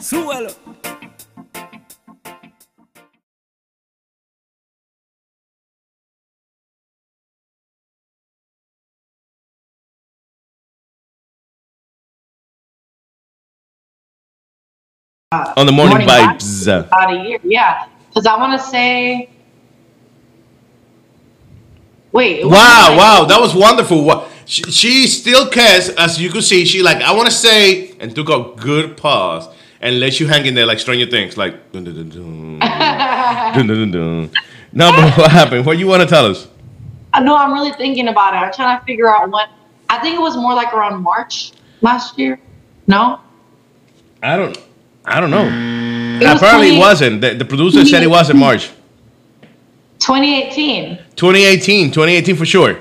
[0.00, 0.50] ¡Súbelo!
[15.56, 16.66] On the morning, vibes.
[16.66, 17.86] About a year, yeah.
[18.08, 19.28] Because I want to say.
[22.10, 22.44] Wait.
[22.44, 24.02] Wow, wow, that was wonderful.
[24.02, 26.64] What she, she still cares, as you could see.
[26.64, 29.46] She like, I want to say, and took a good pause
[29.80, 31.72] and let you hang in there like Stranger Things, like.
[31.72, 34.30] Dun, dun, dun, dun, dun, dun, dun, dun.
[34.72, 35.66] No, but what happened?
[35.66, 36.46] What you want to tell us?
[36.46, 36.48] Uh,
[37.14, 38.36] I know I'm really thinking about it.
[38.36, 39.48] I'm trying to figure out what.
[39.88, 42.38] I think it was more like around March last year.
[42.86, 43.20] No.
[44.22, 44.56] I don't.
[45.04, 45.46] I don't know.
[46.20, 47.20] It was Apparently, 20 it wasn't.
[47.20, 48.70] The, the producer said it was in March.
[49.98, 50.98] 2018.
[51.16, 52.78] 2018, 2018 for sure.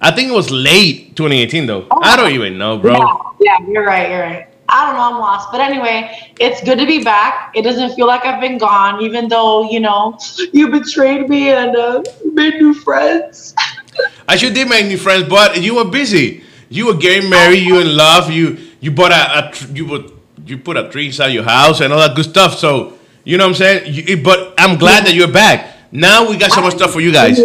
[0.00, 1.86] I think it was late 2018 though.
[1.90, 2.92] Oh, I don't even know, bro.
[2.92, 4.10] Yeah, yeah, you're right.
[4.10, 4.48] You're right.
[4.68, 5.02] I don't know.
[5.02, 5.50] I'm lost.
[5.52, 7.52] But anyway, it's good to be back.
[7.54, 10.18] It doesn't feel like I've been gone, even though you know
[10.52, 13.54] you betrayed me and uh, made new friends.
[14.28, 16.42] I sure did make new friends, but you were busy.
[16.70, 17.62] You were getting married.
[17.62, 18.30] You in love.
[18.30, 20.10] You you bought a, a tr- you would
[20.46, 22.58] you put a tree inside your house and all that good stuff.
[22.58, 23.94] So you know what I'm saying.
[23.94, 25.76] You, but I'm glad that you're back.
[25.92, 27.38] Now we got so much stuff for you guys.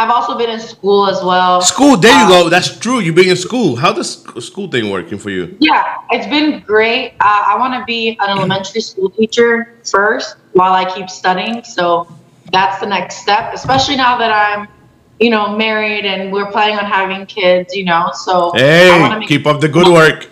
[0.00, 1.60] I've also been in school as well.
[1.60, 1.96] School.
[1.98, 2.48] There you Uh, go.
[2.48, 3.00] That's true.
[3.00, 3.76] You being in school.
[3.76, 5.44] How does school thing working for you?
[5.60, 7.12] Yeah, it's been great.
[7.20, 11.62] Uh, I want to be an elementary school teacher first while I keep studying.
[11.64, 11.84] So
[12.50, 14.68] that's the next step, especially now that I'm,
[15.18, 18.10] you know, married and we're planning on having kids, you know.
[18.14, 20.30] So Hey, keep up the good work.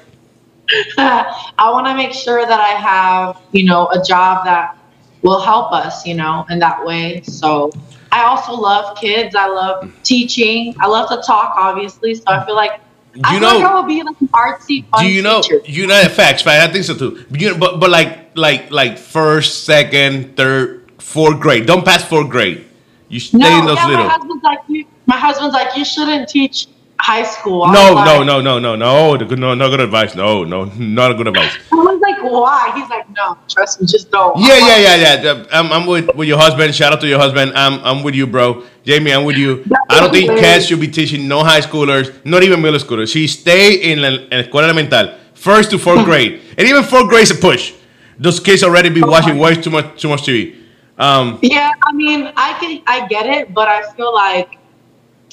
[0.98, 4.78] I want to make sure that I have, you know, a job that
[5.20, 7.20] will help us, you know, in that way.
[7.22, 7.70] So
[8.12, 9.34] I also love kids.
[9.34, 10.74] I love teaching.
[10.80, 12.14] I love to talk, obviously.
[12.14, 12.80] So I feel like
[13.24, 15.42] I You like know- I will be like an artsy, fun Do you know?
[15.42, 15.60] teacher.
[15.64, 16.60] You know facts, right?
[16.60, 17.24] I think so too.
[17.30, 21.66] But you but but like like like first, second, third, fourth grade.
[21.66, 22.64] Don't pass fourth grade.
[23.08, 24.04] You stay No, in those yeah, little.
[24.04, 26.66] my husband's like, you, my husband's like, you shouldn't teach
[27.00, 27.66] high school.
[27.66, 29.16] No, was no, no, no, no, no.
[29.16, 30.14] The good, no, no good advice.
[30.14, 31.52] No, no, not a good advice.
[31.72, 32.72] I was like, why?
[32.74, 34.38] He's like, no, trust me, just don't.
[34.38, 35.46] Yeah, I'm yeah, like, yeah, yeah.
[35.52, 36.74] I'm, I'm with, with your husband.
[36.74, 37.52] Shout out to your husband.
[37.54, 38.64] I'm, I'm with you, bro.
[38.84, 39.64] Jamie, I'm with you.
[39.90, 43.12] I don't think Cass should be teaching no high schoolers, not even middle schoolers.
[43.12, 47.22] She stay in la, en escuela elemental, first to fourth grade, and even fourth grade
[47.24, 47.74] is a push.
[48.18, 50.56] Those kids already be watching way too much, too much TV.
[50.98, 54.58] Um, Yeah, I mean, I can, I get it, but I feel like,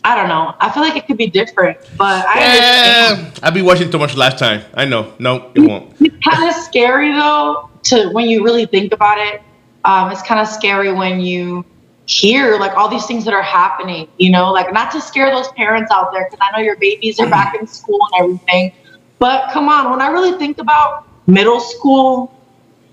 [0.05, 0.53] I don't know.
[0.59, 3.25] I feel like it could be different, but I understand.
[3.25, 4.61] eh, I be watching too much Lifetime.
[4.75, 5.11] I know.
[5.17, 5.95] No, it won't.
[5.99, 9.41] It's kind of scary though to when you really think about it.
[9.83, 11.65] Um, it's kind of scary when you
[12.05, 14.07] hear like all these things that are happening.
[14.19, 17.19] You know, like not to scare those parents out there because I know your babies
[17.19, 18.73] are back in school and everything.
[19.17, 22.31] But come on, when I really think about middle school,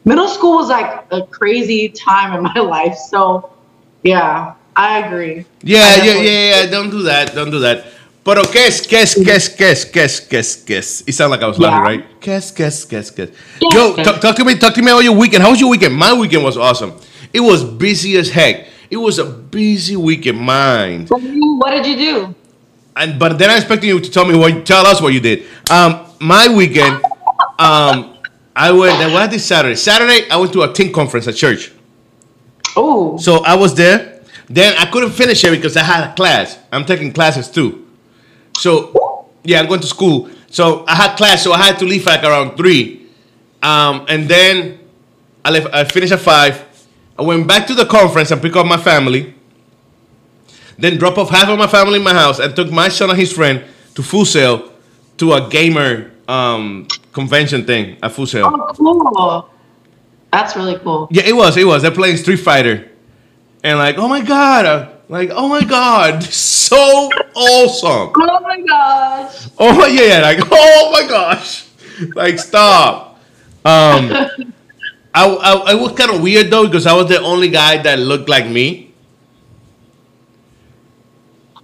[0.07, 2.97] middle school was like a crazy time in my life.
[2.97, 3.53] So
[4.03, 5.45] yeah, I agree.
[5.63, 6.71] Yeah, I yeah, yeah, yeah.
[6.71, 7.35] Don't do that.
[7.35, 7.85] Don't do that.
[8.25, 11.03] Pero guess, guess, guess, guess, guess, guess, guess.
[11.07, 11.91] It sounded like I was laughing, Yeah.
[12.07, 12.21] right?
[12.21, 13.29] Guess, guess, guess, guess.
[13.61, 14.55] Yes, Yo, talk, talk to me.
[14.57, 15.43] Talk to me about your weekend.
[15.43, 15.95] How was your weekend?
[15.95, 16.93] My weekend was awesome.
[17.33, 18.69] It was busy as heck.
[18.91, 21.07] It was a busy weekend, mine.
[21.09, 22.35] What did you do?
[22.95, 24.65] And but then I'm expecting you to tell me what.
[24.67, 25.45] Tell us what you did.
[25.71, 27.03] Um, my weekend.
[27.59, 28.17] Um,
[28.55, 29.01] I went.
[29.13, 29.75] What did Saturday?
[29.77, 31.73] Saturday, I went to a teen conference at church.
[32.77, 34.12] Oh, So I was there.
[34.49, 36.59] Then I couldn't finish it because I had a class.
[36.71, 37.87] I'm taking classes too.
[38.57, 40.31] So yeah, I'm going to school.
[40.49, 43.09] So I had class, so I had to leave like around three.
[43.63, 44.81] Um, and then
[45.45, 45.69] I left.
[45.73, 46.65] I finished at five.
[47.19, 49.35] I went back to the conference and picked up my family.
[50.79, 53.19] Then drop off half of my family in my house and took my son and
[53.19, 54.73] his friend to Full Sail
[55.19, 58.47] to a gamer um, convention thing at Full Sail.
[58.47, 59.51] oh, cool.
[60.33, 61.09] That's really cool.
[61.11, 61.57] Yeah, it was.
[61.57, 61.83] It was.
[61.83, 62.91] They're playing Street Fighter,
[63.63, 68.13] and like, oh my god, uh, like, oh my god, so awesome.
[68.17, 69.49] Oh my gosh.
[69.59, 71.69] Oh my yeah, yeah, like, oh my gosh,
[72.15, 73.21] like, stop.
[73.65, 74.11] Um,
[75.15, 77.99] I, I, it was kind of weird though because I was the only guy that
[77.99, 78.95] looked like me.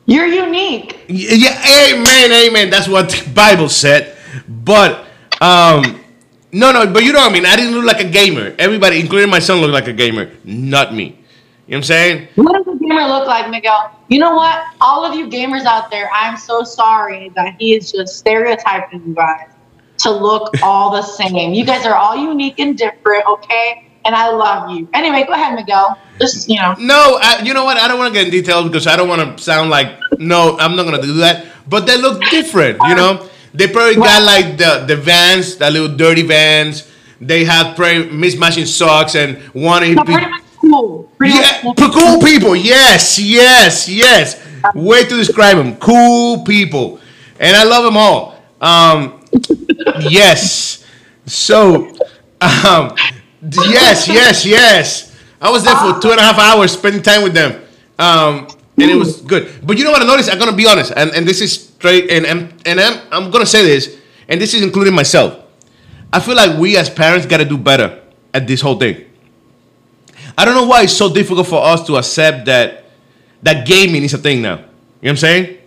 [0.06, 1.00] You're unique.
[1.08, 1.60] Yeah,
[1.92, 2.70] amen, amen.
[2.70, 4.16] That's what the Bible said.
[4.48, 5.04] But
[5.40, 6.00] um,
[6.52, 7.44] No, no, but you know what I mean.
[7.44, 8.54] I didn't look like a gamer.
[8.58, 10.30] Everybody, including my son, looked like a gamer.
[10.44, 11.17] Not me.
[11.68, 12.28] You know what I'm saying?
[12.36, 13.94] What does a gamer look like, Miguel?
[14.08, 14.64] You know what?
[14.80, 19.14] All of you gamers out there, I'm so sorry that he is just stereotyping you
[19.14, 19.50] guys
[19.98, 21.52] to look all the same.
[21.52, 23.86] You guys are all unique and different, okay?
[24.06, 24.88] And I love you.
[24.94, 25.98] Anyway, go ahead, Miguel.
[26.18, 26.74] Just you know.
[26.78, 27.76] No, I, you know what?
[27.76, 30.56] I don't want to get in details because I don't want to sound like no.
[30.58, 31.48] I'm not gonna do that.
[31.68, 33.28] But they look different, you know.
[33.52, 36.90] They probably got like the the Vans, the little dirty Vans.
[37.20, 39.82] They have mismatching socks and one.
[39.94, 41.04] So pretty much cool.
[41.18, 42.56] Pretty Yeah, cool people.
[42.56, 44.44] Yes, yes, yes.
[44.74, 45.76] Way to describe them.
[45.76, 47.00] Cool people,
[47.38, 48.40] and I love them all.
[48.60, 49.20] Um,
[50.00, 50.84] yes.
[51.26, 51.88] So,
[52.40, 52.94] um,
[53.42, 55.16] yes, yes, yes.
[55.40, 57.62] I was there for two and a half hours spending time with them,
[57.98, 58.48] um,
[58.80, 59.64] and it was good.
[59.64, 60.30] But you know what I noticed?
[60.30, 63.46] I'm gonna be honest, and, and this is straight, and and, and I'm, I'm gonna
[63.46, 65.44] say this, and this is including myself.
[66.12, 68.02] I feel like we as parents gotta do better
[68.34, 69.04] at this whole thing.
[70.38, 72.84] I don't know why it's so difficult for us to accept that
[73.42, 74.54] that gaming is a thing now.
[74.54, 74.66] You know
[75.00, 75.58] what I'm saying?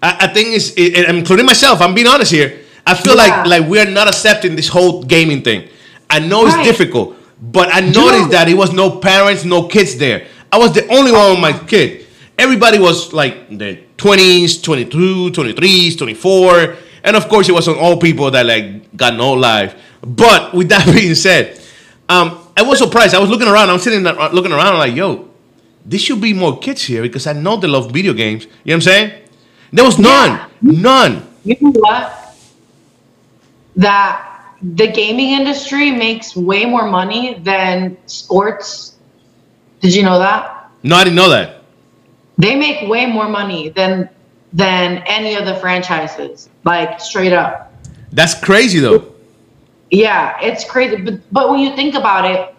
[0.00, 1.80] I, I think it's, it, including myself.
[1.80, 2.60] I'm being honest here.
[2.86, 3.22] I feel Yeah.
[3.42, 5.68] like like we're not accepting this whole gaming thing.
[6.08, 10.26] I know it's difficult, but I noticed that it was no parents, no kids there.
[10.52, 12.06] I was the only one with my kid.
[12.38, 16.76] Everybody was like the 20s, 22, 23s, 24.
[17.04, 19.74] And of course, it was on all people that like got no life.
[20.02, 21.58] But with that being said,
[22.12, 22.26] um,
[22.56, 23.14] I was surprised.
[23.14, 23.70] I was looking around.
[23.70, 24.74] I'm sitting there, uh, looking around.
[24.74, 25.28] I'm like, yo,
[25.86, 28.44] there should be more kids here because I know they love video games.
[28.44, 29.22] You know what I'm saying?
[29.72, 31.26] There was none, none.
[31.44, 32.36] You know what?
[33.76, 38.96] That the gaming industry makes way more money than sports.
[39.80, 40.70] Did you know that?
[40.82, 41.62] No, I didn't know that.
[42.36, 44.08] They make way more money than
[44.52, 46.50] than any of the franchises.
[46.64, 47.72] Like straight up.
[48.12, 49.11] That's crazy though.
[49.92, 50.96] Yeah, it's crazy.
[50.96, 52.54] But but when you think about it,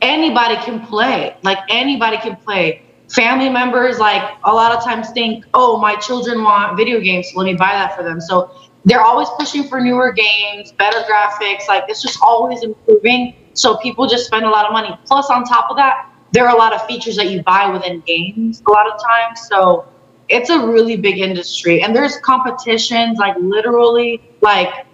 [0.00, 1.36] anybody can play.
[1.42, 2.82] Like anybody can play.
[3.10, 7.40] Family members, like a lot of times think, oh, my children want video games, so
[7.40, 8.20] let me buy that for them.
[8.20, 8.52] So
[8.84, 11.66] they're always pushing for newer games, better graphics.
[11.68, 13.34] Like it's just always improving.
[13.54, 14.96] So people just spend a lot of money.
[15.06, 18.00] Plus, on top of that, there are a lot of features that you buy within
[18.06, 19.48] games a lot of times.
[19.48, 19.88] So
[20.28, 24.86] it's a really big industry, and there's competitions, like literally, like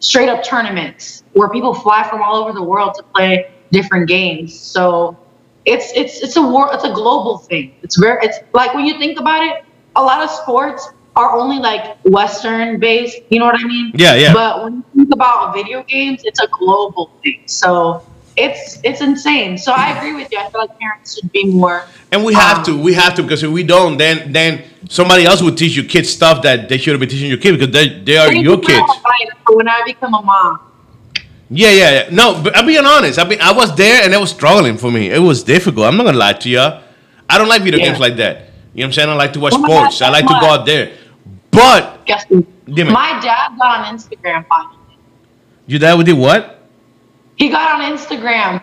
[0.00, 4.58] straight up tournaments where people fly from all over the world to play different games.
[4.58, 5.16] So
[5.64, 7.74] it's it's it's a war it's a global thing.
[7.82, 9.64] It's very it's like when you think about it,
[9.96, 13.90] a lot of sports are only like Western based, you know what I mean?
[13.94, 14.32] Yeah, yeah.
[14.32, 17.42] But when you think about video games, it's a global thing.
[17.46, 18.06] So
[18.38, 19.58] it's it's insane.
[19.58, 20.38] So I agree with you.
[20.38, 23.22] I feel like parents should be more And we have um, to, we have to,
[23.22, 26.78] because if we don't, then then somebody else will teach your kids stuff that they
[26.78, 28.86] shouldn't be teaching your kids because they they are your kids.
[28.86, 30.60] that advice for when I become a mom.
[31.50, 32.08] Yeah, yeah, yeah.
[32.12, 33.18] No, but I'm being honest.
[33.18, 35.10] I mean, I was there and it was struggling for me.
[35.10, 35.86] It was difficult.
[35.86, 36.60] I'm not gonna lie to you.
[36.60, 37.86] I don't like video Yeah.
[37.86, 38.34] games like that.
[38.36, 39.08] You know what I'm saying?
[39.10, 39.98] I like to watch Oh sports.
[40.00, 40.92] God, I like to go out there.
[41.50, 42.44] But Guess what?
[42.74, 42.92] Give me.
[42.92, 44.76] My dad got on Instagram finally.
[45.66, 46.57] your dad would do what?
[47.38, 48.62] He got on Instagram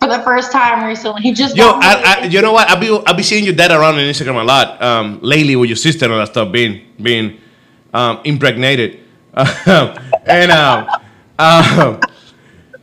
[0.00, 1.22] for the first time recently.
[1.22, 2.68] He just Yo, I, I, you know what?
[2.68, 5.70] I be I be seeing your dad around on Instagram a lot um, lately with
[5.70, 7.38] your sister and all that stuff being being
[7.94, 9.00] um, impregnated,
[9.34, 10.88] and um,
[11.38, 12.00] um,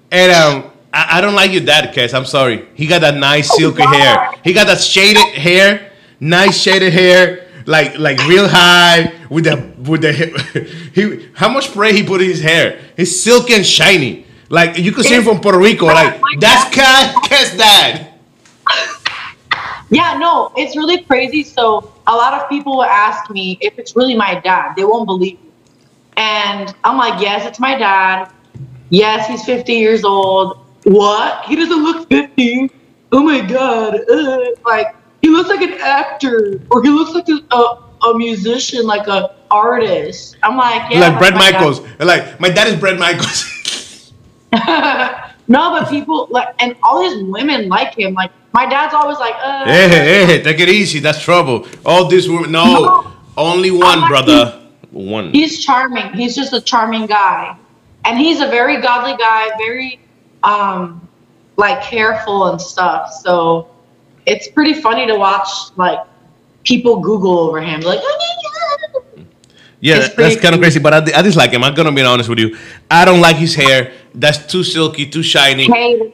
[0.09, 2.13] and um, I, I don't like your dad, Kes.
[2.13, 2.69] I'm sorry.
[2.73, 3.95] He got that nice silky God.
[3.95, 4.33] hair.
[4.41, 10.01] He got that shaded hair, nice shaded hair, like like real high with the with
[10.01, 10.13] the
[10.95, 11.29] he.
[11.33, 12.79] How much spray he put in his hair?
[12.95, 14.25] It's silky and shiny.
[14.49, 15.85] Like you could see him from Puerto Rico.
[15.85, 18.13] Like that's Kes, Kes' dad.
[19.91, 21.43] Yeah, no, it's really crazy.
[21.43, 24.75] So a lot of people will ask me if it's really my dad.
[24.75, 25.49] They won't believe me.
[26.17, 28.31] And I'm like, yes, it's my dad.
[28.89, 30.65] Yes, he's 50 years old.
[30.83, 31.45] What?
[31.45, 32.69] He doesn't look 50.
[33.11, 33.99] Oh my God.
[34.09, 34.55] Ugh.
[34.65, 39.07] Like, he looks like an actor or he looks like a, a, a musician, like
[39.07, 40.37] a artist.
[40.43, 41.09] I'm like, yeah.
[41.09, 41.59] like Bret my dad.
[41.59, 41.81] Michaels.
[41.99, 43.55] Like my dad is Bret Michaels.
[44.53, 48.13] no, but people like, and all these women like him.
[48.13, 50.99] Like, my dad's always like, uh, hey, hey, hey, take it easy.
[50.99, 51.67] That's trouble.
[51.85, 52.51] All these women.
[52.51, 53.13] No, No.
[53.37, 54.55] only one, like brother.
[54.91, 55.31] One.
[55.31, 56.13] he's charming.
[56.13, 57.55] He's just a charming guy,
[58.05, 59.99] and he's a very godly guy, very
[60.43, 61.07] um
[61.57, 63.11] like careful and stuff.
[63.13, 63.69] So
[64.25, 65.99] it's pretty funny to watch like
[66.63, 68.25] people Google over him, like, oh.
[69.81, 70.79] Yeah, that's kind of crazy.
[70.79, 71.63] But I, I dislike him.
[71.63, 72.57] I'm gonna be honest with you.
[72.91, 73.93] I don't like his hair.
[74.13, 75.63] That's too silky, too shiny.
[75.71, 76.11] Hater,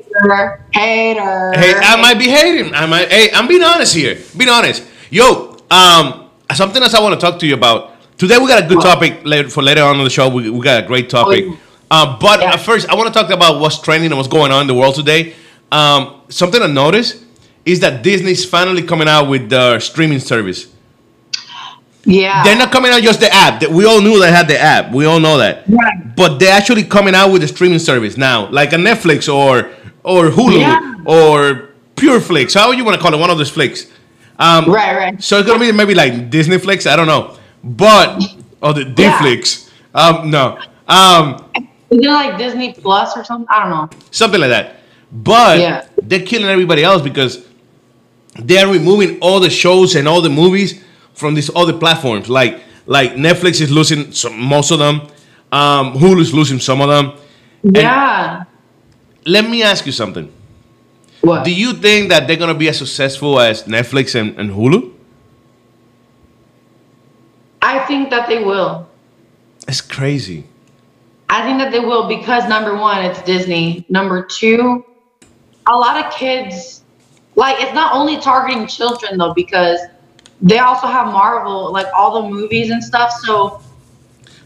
[0.73, 1.51] hater.
[1.55, 2.73] Hey, I might be hating.
[2.73, 3.09] I might.
[3.11, 4.17] Hey, I'm being honest here.
[4.35, 4.83] Being honest.
[5.09, 7.91] Yo, um, something else I want to talk to you about.
[8.17, 10.29] Today we got a good topic later, for later on in the show.
[10.29, 11.45] We, we got a great topic.
[11.47, 11.57] Oh,
[11.91, 12.57] Uh, but Yeah.
[12.57, 14.95] first, I want to talk about what's trending and what's going on in the world
[14.95, 15.33] today.
[15.71, 17.23] Um, something I noticed
[17.65, 20.67] is that Disney's finally coming out with their streaming service.
[22.05, 22.43] Yeah.
[22.43, 23.61] They're not coming out just the app.
[23.61, 24.91] That we all knew they had the app.
[24.91, 25.63] We all know that.
[25.67, 26.15] Right.
[26.15, 29.69] But they're actually coming out with the streaming service now, like a Netflix or
[30.03, 30.95] or Hulu Yeah.
[31.05, 32.53] or PureFlix.
[32.53, 33.17] How you want to call it?
[33.19, 33.87] One of those flicks.
[34.37, 35.23] Um, Right, right.
[35.23, 36.85] So it's gonna be maybe like Disney Flix.
[36.85, 38.23] I don't know, but
[38.61, 39.17] or the Yeah.
[39.17, 39.69] Dflix.
[39.95, 41.43] Um, no, um,
[41.89, 43.47] Is it like Disney Plus or something?
[43.49, 43.89] I don't know.
[44.11, 44.81] something like that.
[45.11, 45.85] But Yeah.
[46.03, 47.39] they're killing everybody else because
[48.37, 50.81] they're removing all the shows and all the movies
[51.15, 52.29] from these other platforms.
[52.29, 55.01] Like like Netflix is losing some, most of them.
[55.51, 57.17] Um, Hulu is losing some of them.
[57.63, 58.43] Yeah.
[59.25, 60.31] Let me ask you something.
[61.21, 61.43] What?
[61.43, 64.93] Do you think that they're gonna be as successful as Netflix and, and Hulu?
[67.61, 68.87] I think that they will.
[69.67, 70.45] It's crazy.
[71.27, 73.83] I think that they will because number one, it's Disney.
[73.89, 74.85] Number two,
[75.65, 76.83] a lot of kids
[77.35, 79.79] like it's not only targeting children though, because
[80.41, 83.11] they also have Marvel, like all the movies and stuff.
[83.23, 83.61] So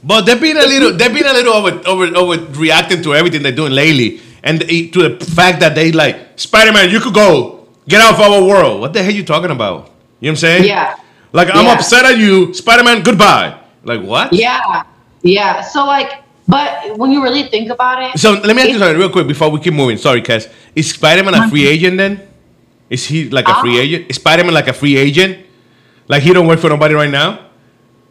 [0.04, 3.42] But they've been a little, they've been a little over, over, over reacting to everything
[3.44, 7.68] they're doing lately, and to the fact that they like Spider Man, you could go
[7.88, 8.80] get out of our world.
[8.82, 9.90] What the hell are you talking about?
[10.20, 10.64] You know what I'm saying?
[10.66, 10.96] yeah.
[11.32, 11.74] Like I'm Yeah.
[11.74, 13.04] upset at you, Spider Man.
[13.04, 13.56] Goodbye.
[13.84, 14.32] Like what?
[14.34, 14.84] Yeah.
[15.22, 15.62] Yeah.
[15.62, 18.98] So like but when you really think about it, So let me ask you something
[18.98, 19.98] real quick before we keep moving.
[19.98, 20.48] Sorry, Cass.
[20.76, 22.22] Is Spider Man a free agent then?
[22.90, 23.82] Is he like a free Uh-huh.
[23.86, 24.06] agent?
[24.10, 25.46] Is Spider Man like a free agent?
[26.10, 27.46] Like he don't work for nobody right now?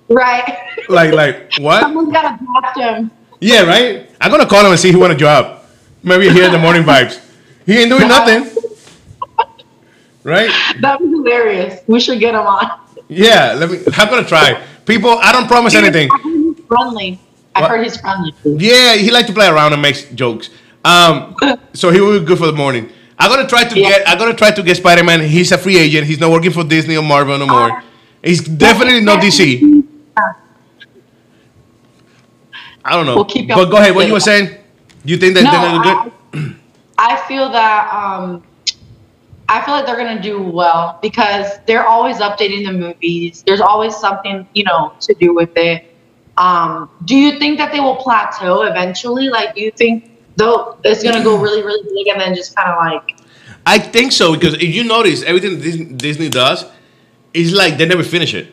[0.08, 0.56] right.
[0.88, 1.82] Like like what?
[1.82, 3.10] Someone's gotta draft him.
[3.40, 4.10] Yeah, right.
[4.20, 5.62] I'm gonna call him and see if he want a job.
[6.02, 7.20] Maybe here in the morning vibes.
[7.66, 8.46] He ain't doing nothing.
[10.24, 10.50] Right?
[10.80, 11.80] That'd be hilarious.
[11.86, 12.80] We should get him on.
[13.08, 13.54] Yeah.
[13.54, 13.78] Let me.
[13.96, 14.62] I'm gonna try.
[14.86, 16.08] People, I don't promise anything.
[16.22, 17.20] He's friendly.
[17.54, 17.70] I What?
[17.70, 18.32] heard he's friendly.
[18.44, 20.50] Yeah, he like to play around and makes jokes.
[20.84, 21.34] Um,
[21.74, 22.90] so he will be good for the morning.
[23.18, 23.88] I'm gonna try to Yeah.
[23.88, 24.08] get.
[24.08, 25.20] I'm gonna try to get Spider Man.
[25.20, 26.06] He's a free agent.
[26.06, 27.82] He's not working for Disney or Marvel no more.
[28.22, 29.84] He's definitely not DC.
[32.84, 33.16] I don't know.
[33.16, 33.94] We'll keep but go ahead.
[33.94, 34.56] What you were saying?
[35.04, 36.56] You think that No, they're gonna do good?
[36.96, 38.42] I, I feel that um,
[39.48, 43.42] I feel like they're gonna do well because they're always updating the movies.
[43.46, 45.94] There's always something you know to do with it.
[46.36, 49.28] Um, do you think that they will plateau eventually?
[49.28, 52.70] Like, do you think though it's gonna go really, really big and then just kind
[52.70, 53.16] of like
[53.66, 56.64] I think so because if you notice, everything Disney, does
[57.34, 58.48] is like they never finish it,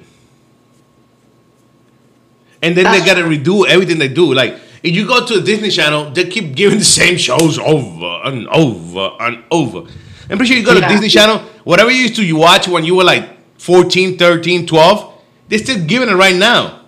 [2.62, 4.34] and then they gotta redo everything they do.
[4.34, 8.22] Like if you go to the Disney Channel, they keep giving the same shows over
[8.26, 9.88] and over and over.
[10.30, 10.90] I'm pretty sure you go to Yeah.
[10.90, 15.14] Disney Channel, whatever you used to you watch when you were like 14, 13, 12,
[15.48, 16.64] they're still giving it right now.
[16.64, 16.82] You know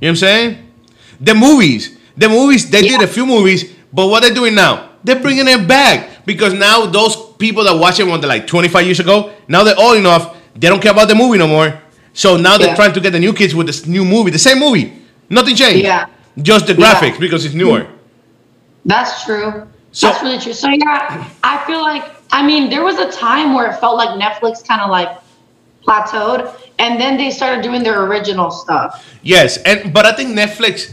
[0.00, 0.72] what I'm saying?
[1.20, 5.20] The movies, the movies, they did a few movies, but what they're doing now, they're
[5.20, 9.00] bringing it back because now those people that watched it when they're like 25 years
[9.00, 11.80] ago, now they're old enough, they don't care about the movie no more.
[12.12, 12.74] So now they're Yeah.
[12.74, 14.92] trying to get the new kids with this new movie, the same movie,
[15.28, 15.84] nothing changed.
[15.84, 16.06] Yeah.
[16.40, 16.94] Just the Yeah.
[16.94, 17.86] graphics because it's newer.
[18.84, 19.66] That's true.
[19.92, 20.52] So- That's really true.
[20.52, 24.10] So yeah, I feel like I mean there was a time where it felt like
[24.10, 25.10] Netflix kind of like
[25.86, 29.04] plateaued, and then they started doing their original stuff.
[29.22, 30.90] Yes, and but I think Netflix,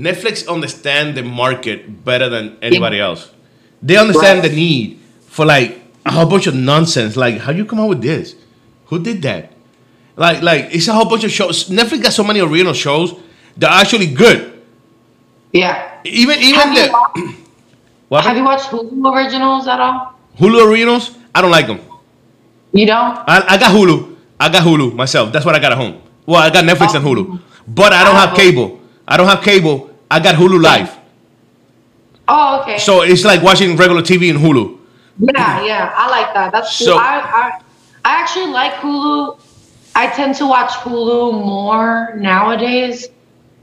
[0.00, 3.30] Netflix understand the market better than anybody else.
[3.82, 4.50] They understand Right.
[4.50, 7.16] the need for like a whole bunch of nonsense.
[7.16, 8.34] Like, how you come up with this?
[8.86, 9.52] Who did that?
[10.16, 11.68] Like, like it's a whole bunch of shows.
[11.68, 13.14] Netflix got so many original shows
[13.56, 14.62] that are actually good.
[15.52, 16.00] Yeah.
[16.04, 17.18] Even even Have you, the watched,
[18.08, 20.14] what have you watched Hulu originals at all?
[20.38, 21.80] Hulu originals, I don't like them.
[22.72, 23.18] You don't?
[23.28, 24.16] I, I got Hulu.
[24.38, 25.32] I got Hulu myself.
[25.32, 26.00] That's what I got at home.
[26.24, 26.96] Well, I got Netflix Oh.
[26.96, 28.80] and Hulu, but I don't have cable.
[29.06, 29.89] I don't have cable.
[30.10, 30.96] I got Hulu Live.
[32.28, 32.78] Oh, okay.
[32.78, 34.78] So it's like watching regular TV in Hulu.
[35.18, 36.52] yeah, yeah, I like that.
[36.52, 36.86] That's cool.
[36.88, 37.60] So- I, I
[38.04, 39.38] I actually like Hulu.
[39.94, 43.08] I tend to watch Hulu more nowadays,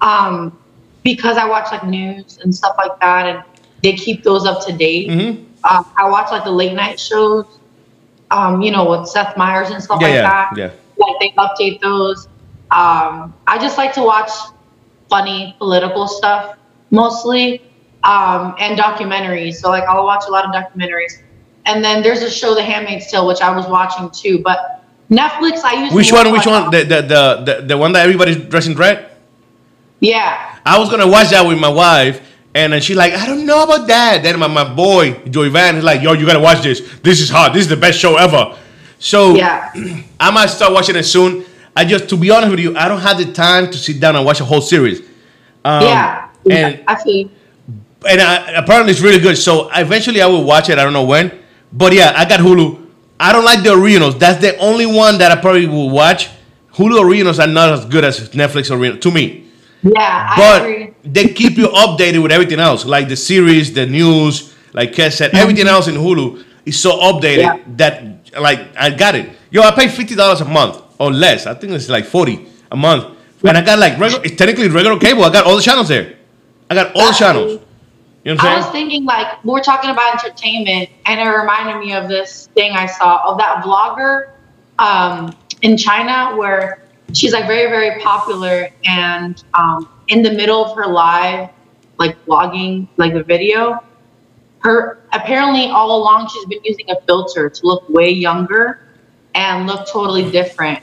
[0.01, 0.57] um,
[1.03, 3.43] because I watch like news and stuff like that, and
[3.81, 5.09] they keep those up to date.
[5.09, 5.45] Mhm.
[5.69, 7.45] Um, I watch like the late night shows,
[8.29, 10.57] um, you know, with Seth Meyers and stuff Yeah, like yeah, that.
[10.57, 10.69] yeah.
[10.97, 12.27] Like they update those.
[12.69, 14.29] Um, I just like to watch
[15.09, 16.57] funny political stuff
[16.91, 17.61] mostly,
[18.03, 19.55] um, and documentaries.
[19.55, 21.21] So like I'll watch a lot of documentaries.
[21.65, 24.39] And then there's a show, The Handmaid's Tale, which I was watching too.
[24.41, 26.31] But Netflix, I use Which one?
[26.31, 26.71] Which one?
[26.71, 29.11] The, the the the the one that everybody's dressing red.
[29.99, 32.21] Yeah, I was gonna watch that with my wife,
[32.53, 34.23] and then she's like, I don't know about that.
[34.23, 36.81] Then my, my boy Joey Van is like, Yo, you gotta watch this.
[36.99, 37.53] This is hot.
[37.53, 38.57] This is the best show ever.
[38.99, 39.71] So yeah,
[40.19, 41.45] I might start watching it soon.
[41.77, 44.15] I just, to be honest with you, I don't have the time to sit down
[44.15, 44.99] and watch a whole series.
[45.63, 46.29] Um, yeah.
[46.49, 47.29] And I feel.
[48.09, 49.37] and I, apparently it's really good.
[49.37, 50.79] So eventually I will watch it.
[50.79, 51.31] I don't know when,
[51.71, 52.85] but yeah, I got Hulu.
[53.19, 54.17] I don't like the originals.
[54.17, 56.29] That's the only one that I probably will watch.
[56.73, 59.45] Hulu originals are not as good as Netflix original to me.
[59.83, 60.93] Yeah, I But agree.
[61.03, 65.35] they keep you updated with everything else, like the series, the news, like Kes said,
[65.35, 67.57] everything else in Hulu is so updated Yeah.
[67.77, 69.29] that like I got it.
[69.51, 71.45] Yo, I pay fifty dollars a month or less.
[71.45, 74.23] I think it's like forty a month, and I got like regular.
[74.23, 75.23] It's technically regular cable.
[75.23, 76.15] I got all the channels there.
[76.69, 77.61] I got all the channels.
[78.23, 81.79] You know what I was thinking like we we're talking about entertainment, and it reminded
[81.79, 84.31] me of this thing I saw of that vlogger
[84.79, 90.75] um, in China where she's like very very popular, and um, in the middle of
[90.75, 91.49] her live,
[91.99, 93.81] like vlogging, like the video,
[94.59, 98.81] her apparently all along she's been using a filter to look way younger
[99.35, 100.79] and look totally different.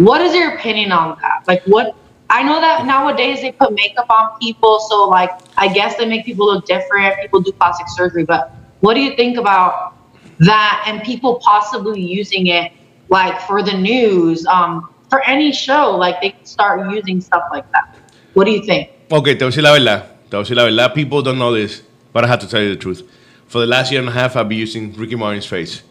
[0.00, 1.44] What is your opinion on that?
[1.46, 1.94] Like what
[2.30, 6.24] I know that nowadays they put makeup on people, so like I guess they make
[6.24, 7.20] people look different.
[7.20, 9.92] People do plastic surgery, but what do you think about
[10.38, 12.72] that and people possibly using it
[13.10, 17.94] like for the news, um, for any show, like they start using stuff like that.
[18.32, 18.88] What do you think?
[19.12, 20.04] Okay, te voy a decir la verdad.
[20.30, 20.94] Te voy a decir la verdad.
[20.94, 21.82] People don't know this,
[22.14, 23.02] but I have to tell you the truth.
[23.48, 25.82] For the last year and a half, I've been using Ricky Martin's face.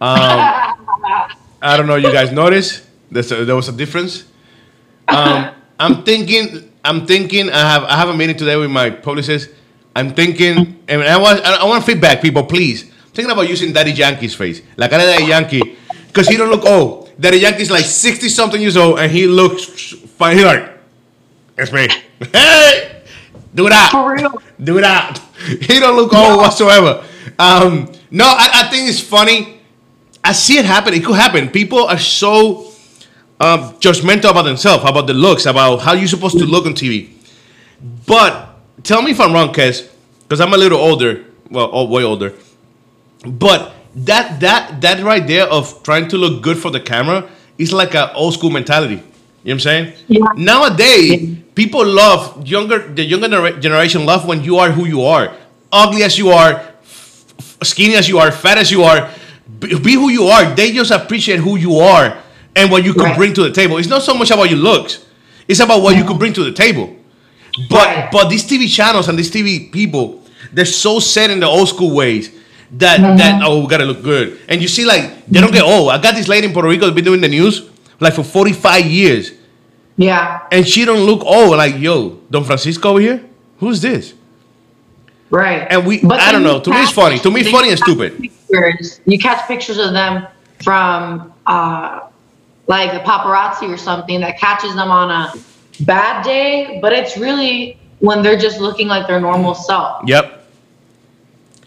[0.00, 0.18] Um,
[1.62, 1.94] I don't know.
[1.94, 4.24] You guys notice there's a, there was a difference.
[5.08, 6.70] Um, I'm thinking.
[6.84, 7.48] I'm thinking.
[7.48, 7.84] I have.
[7.84, 9.50] I have a meeting today with my publicist.
[9.96, 11.40] I'm thinking, and I want.
[11.42, 12.44] I want feedback, people.
[12.44, 12.90] Please.
[12.90, 15.76] I'm thinking about using Daddy Yankee's face, la cara de Daddy Yankee,
[16.08, 17.12] because he don't look old.
[17.18, 19.64] Daddy Yankee's like sixty something years old, and he looks
[20.18, 20.36] fine.
[20.36, 20.68] He's like,
[21.56, 21.88] it's me.
[22.32, 23.02] Hey,
[23.54, 23.90] do that.
[23.92, 24.42] For real.
[24.62, 25.20] Do that.
[25.44, 27.04] He don't look old whatsoever.
[27.38, 29.60] Um, no, I, I think it's funny.
[30.22, 30.94] I see it happen.
[30.94, 31.50] It could happen.
[31.50, 32.73] People are so
[33.40, 37.10] um, judgmental about themselves, about the looks, about how you're supposed to look on TV.
[38.06, 39.90] But tell me if I'm wrong, Kes,
[40.22, 41.24] because I'm a little older.
[41.50, 42.32] Well, oh, way older.
[43.26, 47.72] But that that that right there of trying to look good for the camera is
[47.72, 48.94] like an old school mentality.
[48.94, 49.04] You know
[49.42, 49.92] what I'm saying?
[50.08, 50.26] Yeah.
[50.36, 55.36] Nowadays, people love younger the younger generation love when you are who you are,
[55.70, 56.64] ugly as you are,
[57.62, 59.10] skinny as you are, fat as you are.
[59.58, 60.54] Be, be who you are.
[60.54, 62.23] They just appreciate who you are
[62.56, 63.16] and what you can Right.
[63.16, 63.78] bring to the table.
[63.78, 64.98] It's not so much about your looks;
[65.48, 66.94] it's about what you can bring to the table.
[67.68, 68.08] But Right.
[68.10, 71.90] but these TV channels and these TV people, they're so set in the old school
[71.92, 72.30] ways
[72.78, 73.16] that Mm-hmm.
[73.18, 74.38] that oh we gotta look good.
[74.48, 75.90] And you see like they don't get old.
[75.90, 77.62] I got this lady in Puerto Rico that's been doing the news
[78.00, 79.30] like for 45 years.
[79.96, 80.40] Yeah.
[80.50, 81.56] And she don't look old.
[81.56, 83.20] Like, yo, Don Francisco over here?
[83.60, 84.12] Who's this?
[85.30, 85.64] Right.
[85.70, 86.58] And we- But I don't know.
[86.58, 87.18] To me, it's funny.
[87.20, 88.18] To me, it's funny and stupid.
[88.50, 90.26] Pictures, you catch pictures of them
[90.64, 92.00] from uh,
[92.66, 95.32] like a paparazzi or something that catches them on a
[95.84, 100.02] bad day, but it's really when they're just looking like their normal self.
[100.06, 100.46] Yep.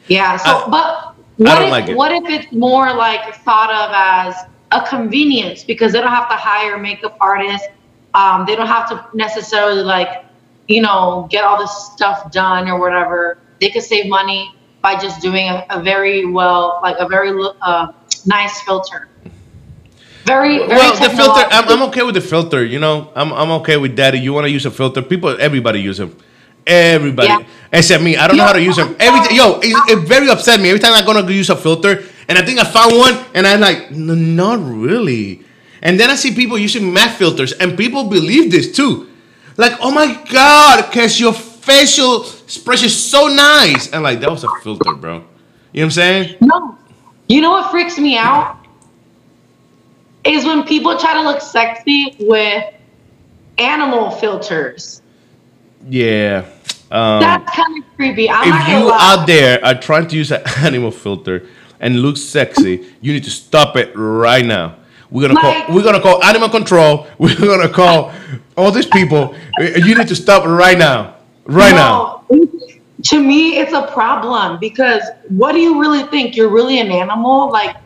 [0.08, 0.38] Yeah.
[0.38, 4.36] So, I- but what if like what if it's more like thought of as
[4.72, 7.68] a convenience because they don't have to hire makeup artists.
[8.14, 10.26] Um, they don't have to necessarily like,
[10.68, 13.38] you know, get all this stuff done or whatever.
[13.62, 17.32] They could save money by just doing a, a very well, like a very
[17.62, 17.92] uh,
[18.26, 19.08] nice filter.
[20.28, 21.68] Very, very Well, the filter, I'm.
[21.70, 22.66] I'm okay with the filter.
[22.66, 24.14] You know, I'm, I'm okay with that.
[24.14, 26.16] If you want to use a filter, people, everybody use them.
[26.68, 27.40] Everybody, Yeah.
[27.72, 28.18] except me.
[28.18, 28.96] I don't know how to use them.
[29.00, 32.38] Every yo, it, it very upset me every time I'm gonna use a filter, and
[32.38, 35.46] I think I found one, and I'm like, not really.
[35.82, 39.08] And then I see people using matte filters, and people believe this too.
[39.56, 44.44] Like, oh my god, cause your facial expression is so nice, and like that was
[44.44, 45.14] a filter, bro.
[45.14, 45.24] You know
[45.72, 46.36] what I'm saying?
[46.42, 46.78] No.
[47.30, 48.57] You know what freaks me out?
[50.28, 52.64] Is when people try to look sexy with
[53.58, 55.02] animal filters.
[55.90, 56.46] Yeah.
[56.92, 58.30] Um, That's kind of creepy.
[58.30, 61.48] I'm if you out there are trying to use an animal filter
[61.80, 64.76] and look sexy, you need to stop it right now.
[65.10, 65.76] We're gonna Like- call.
[65.76, 67.08] We're gonna call animal control.
[67.18, 68.12] We're gonna call
[68.58, 69.36] all these people.
[69.60, 71.16] You need to stop right now.
[71.46, 72.24] Right now.
[73.04, 76.36] To me, it's a problem because what do you really think?
[76.36, 77.50] You're really an animal?
[77.52, 77.78] Like,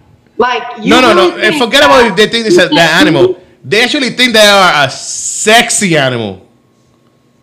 [0.42, 1.32] like you No, no, no.
[1.32, 3.26] And eh, think forget about that- if they think it's a, the animal.
[3.64, 6.32] They actually think they are a sexy animal.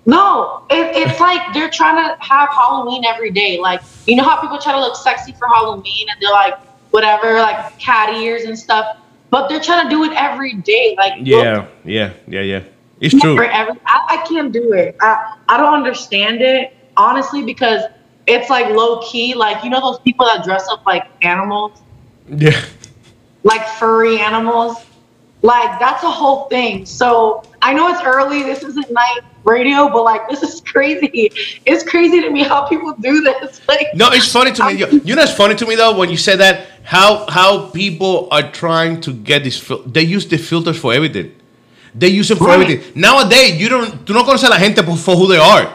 [0.04, 3.58] No, it, it's like they're trying to have Halloween every day.
[3.58, 6.58] Like, you know how people try to look sexy for Halloween and they're like,
[6.90, 8.96] whatever, like cat ears and stuff.
[9.30, 10.94] But they're trying to do it every day.
[10.96, 12.62] Like, look Yeah, yeah, yeah, yeah.
[13.00, 13.38] It's true.
[13.40, 14.96] every, I, I can't do it.
[15.00, 17.82] I, I don't understand it, honestly, because
[18.26, 19.34] it's like low key.
[19.34, 21.72] Like, you know, those people that dress up like animals,
[22.28, 22.58] Yeah.
[23.44, 24.77] Like furry animals?
[25.42, 26.85] Like that's a whole thing.
[26.85, 28.42] So I know it's early.
[28.42, 31.31] This isn't night radio, but like this is crazy.
[31.64, 33.61] It's crazy to me how people do this.
[33.68, 34.72] Like No, it's funny to me.
[34.74, 38.27] You, you know, it's funny to me though when you say that how how people
[38.33, 39.59] are trying to get this.
[39.59, 41.33] Fil- they use the filters for everything.
[41.94, 42.61] They use them for Right.
[42.61, 42.92] everything.
[43.01, 44.05] Nowadays, you don't.
[44.05, 45.72] Tú no conoces a la gente por- for who they are.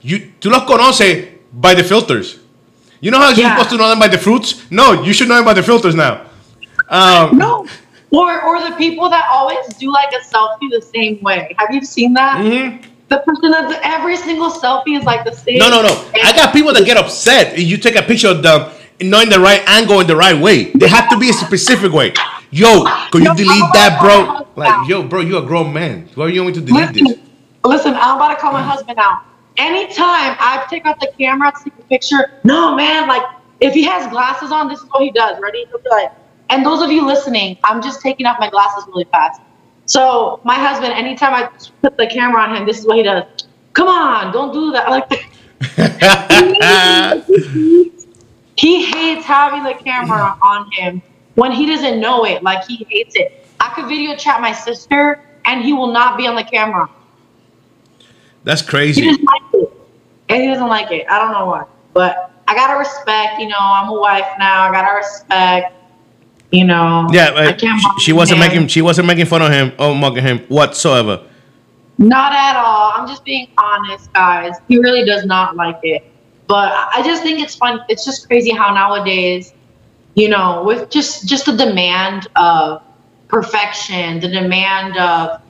[0.00, 2.38] You tú los conoces by the filters.
[3.00, 4.62] You know how you're supposed to know them by the fruits?
[4.70, 6.22] No, you should know them by the filters now.
[6.92, 7.66] Um, no.
[8.10, 11.54] Or or the people that always do like a selfie the same way.
[11.58, 12.38] Have you seen that?
[12.38, 12.84] mhm.
[13.08, 15.58] The person that every single selfie is like the same.
[15.58, 16.10] No, no, no.
[16.22, 19.40] I got people that get upset if you take a picture of them knowing the
[19.40, 20.64] right angle in the right way.
[20.72, 22.14] They have to be a specific way.
[22.50, 24.10] Yo, could you delete that, bro?
[24.10, 26.08] call my husband Like, yo, bro, you a grown man.
[26.14, 27.02] Why are you me to delete this?
[27.02, 27.22] Listen,
[27.64, 29.24] listen, I'm about to call my husband out.
[29.56, 33.22] Anytime I take out the camera to take a picture, no man, like
[33.60, 35.40] if he has glasses on, this is what he does.
[35.40, 35.64] Ready?
[35.70, 36.12] He'll be like,
[36.52, 39.40] and those of you listening, I'm just taking off my glasses really fast.
[39.86, 41.48] So my husband, anytime I
[41.80, 43.24] put the camera on him, this is what he does.
[43.72, 44.90] Come on, don't do that.
[44.90, 45.08] Like
[48.56, 51.00] he hates having the camera on him
[51.36, 52.42] when he doesn't know it.
[52.42, 53.46] Like he hates it.
[53.58, 56.86] I could video chat my sister, and he will not be on the camera.
[58.44, 59.06] That's He crazy.
[59.06, 59.72] doesn't like it.
[60.28, 61.06] And he doesn't like it.
[61.08, 61.64] I don't know why.
[61.94, 64.68] But I gotta respect, you know, I'm a wife now.
[64.68, 65.72] I gotta respect,
[66.52, 67.08] you know.
[67.10, 68.48] Yeah, I can't she, she wasn't him.
[68.48, 71.26] making she wasn't making fun of him or mugging him whatsoever.
[71.98, 72.92] Not at all.
[72.94, 74.54] I'm just being honest, guys.
[74.68, 76.04] He really does not like it.
[76.46, 77.80] But I I just think it's fun.
[77.88, 79.54] It's just crazy how nowadays,
[80.14, 82.82] you know, with just just the demand of
[83.28, 85.40] perfection, the demand of,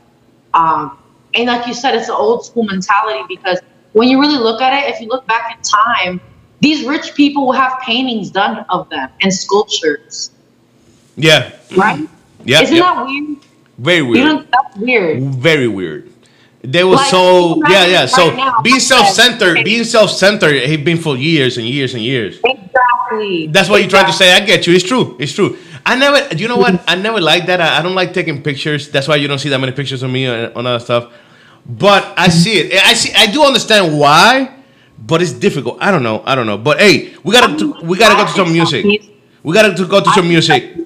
[0.54, 0.98] um,
[1.34, 3.58] and like you said, it's an old school mentality because
[3.92, 6.20] when you really look at it, if you look back in time,
[6.60, 10.30] these rich people will have paintings done of them and sculptures,
[11.16, 11.52] Yeah.
[11.76, 12.08] right?
[12.44, 12.62] Yeah.
[12.62, 12.94] Isn't yeah.
[12.94, 13.38] that weird?
[13.78, 14.26] Very weird.
[14.26, 14.50] don't.
[14.50, 15.22] That's weird.
[15.22, 16.12] Very weird.
[16.62, 18.06] They were Like, so yeah, yeah.
[18.06, 19.62] So right now, being self-centered, okay.
[19.64, 22.38] being self-centered, he's been for years and years and years.
[22.44, 23.48] Exactly.
[23.48, 24.32] That's what you're trying to say.
[24.32, 24.74] I get you.
[24.74, 25.16] It's true.
[25.18, 25.58] It's true.
[25.84, 26.80] I never, you know what?
[26.86, 27.60] I never like that.
[27.60, 28.88] I, I don't like taking pictures.
[28.90, 31.12] That's why you don't see that many pictures of me on, on other stuff.
[31.66, 32.84] But I see it.
[32.84, 33.12] I see.
[33.12, 34.54] I do understand why,
[34.98, 35.78] but it's difficult.
[35.80, 36.22] I don't know.
[36.24, 36.58] I don't know.
[36.58, 38.84] But hey, we gotta to, we gotta go to some music.
[39.42, 40.76] We gotta to go to some music.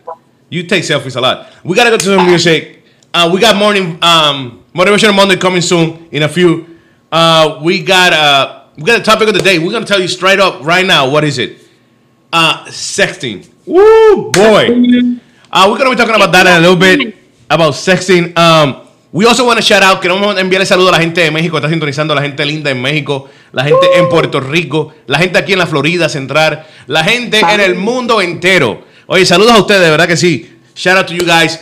[0.49, 1.49] You take selfies a lot.
[1.65, 2.83] We gotta go to some music.
[3.13, 6.79] Uh, we got morning um, motivational Monday coming soon in a few.
[7.11, 9.59] Uh, we got uh, we got a topic of the day.
[9.59, 11.09] We're gonna tell you straight up right now.
[11.11, 11.59] What is it?
[12.33, 13.49] Uh, sexting.
[13.67, 14.69] Woo, boy.
[15.51, 17.17] Uh, we're gonna be talking about that in a little bit
[17.51, 18.37] about sexting.
[18.39, 21.57] Um, we also want to shout out, queremos enviarle saludo a la gente de México,
[21.57, 25.39] está sintonizando a la gente linda en México, la gente en Puerto Rico, la gente
[25.39, 28.85] aquí en la Florida Central, la gente en el mundo entero.
[29.09, 30.51] Oye, saludos a ustedes, de verdad que sí.
[30.75, 31.61] Shout out to you guys.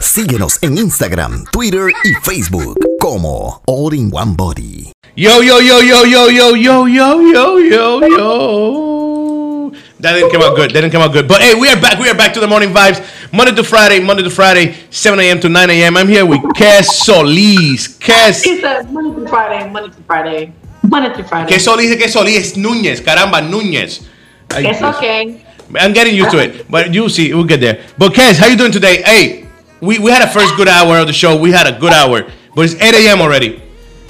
[0.00, 4.92] Síguenos en Instagram, Twitter y Facebook como All in One Body.
[5.16, 9.72] Yo, yo, yo, yo, yo, yo, yo, yo, yo, yo, yo.
[10.00, 10.70] That didn't come out good.
[10.72, 11.28] That didn't come out good.
[11.28, 11.98] But hey, we are back.
[11.98, 13.00] We are back to the morning vibes.
[13.32, 15.38] Monday to Friday, Monday to Friday, 7 a.m.
[15.40, 15.96] to 9 a.m.
[15.96, 17.96] I'm here with Kes Solis.
[17.98, 18.42] Kes.
[18.42, 21.52] He said Monday through Friday, Monday through Friday, Monday through Friday.
[21.54, 23.00] Kes Solis, Kes Solis Núñez.
[23.02, 24.02] Caramba, Núñez.
[24.50, 24.96] Ay, It's Dios.
[24.96, 25.44] okay.
[25.74, 27.84] I'm getting used to it, but you see, we'll get there.
[27.98, 29.02] But Kes, how you doing today?
[29.02, 29.48] Hey,
[29.80, 31.38] we, we had a first good hour of the show.
[31.38, 33.20] We had a good hour, but it's 8 a.m.
[33.20, 33.62] already.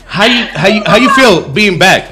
[0.05, 2.11] How you how you how you feel being back?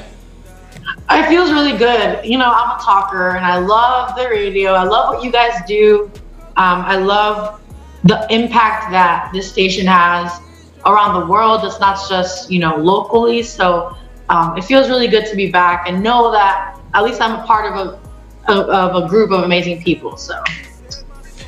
[1.11, 2.25] It feels really good.
[2.25, 4.71] You know, I'm a talker and I love the radio.
[4.73, 6.09] I love what you guys do.
[6.57, 7.61] Um, I love
[8.03, 10.31] the impact that this station has
[10.85, 11.63] around the world.
[11.63, 13.43] It's not just, you know, locally.
[13.43, 13.95] So
[14.29, 17.45] um, it feels really good to be back and know that at least I'm a
[17.45, 17.99] part of a,
[18.51, 20.17] of, of a group of amazing people.
[20.17, 20.33] So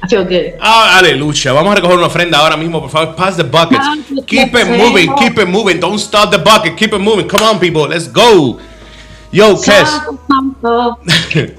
[0.01, 0.57] I feel good.
[0.59, 1.53] Ah, aleluya.
[1.53, 3.15] Vamos a recoger una ofrenda ahora mismo, por favor.
[3.15, 3.85] Pass the buckets.
[4.27, 5.13] Keep it moving.
[5.15, 5.79] Keep it moving.
[5.79, 6.75] Don't stop the bucket.
[6.77, 7.27] Keep it moving.
[7.27, 7.87] Come on, people.
[7.87, 8.59] Let's go.
[9.31, 9.87] Yo, Kes.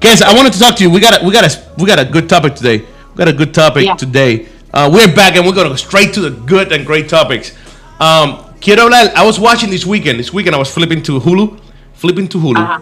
[0.00, 0.90] Kes, I wanted to talk to you.
[0.90, 2.78] We got a, we got a, we got a good topic today.
[2.78, 3.96] We got a good topic Yeah.
[3.96, 4.46] today.
[4.72, 7.52] Uh, we're back and we're gonna go straight to the good and great topics.
[7.98, 9.12] Um, quiero hablar.
[9.14, 10.18] I was watching this weekend.
[10.18, 11.60] This weekend I was flipping to Hulu,
[11.94, 12.80] flipping to Hulu, Ajá.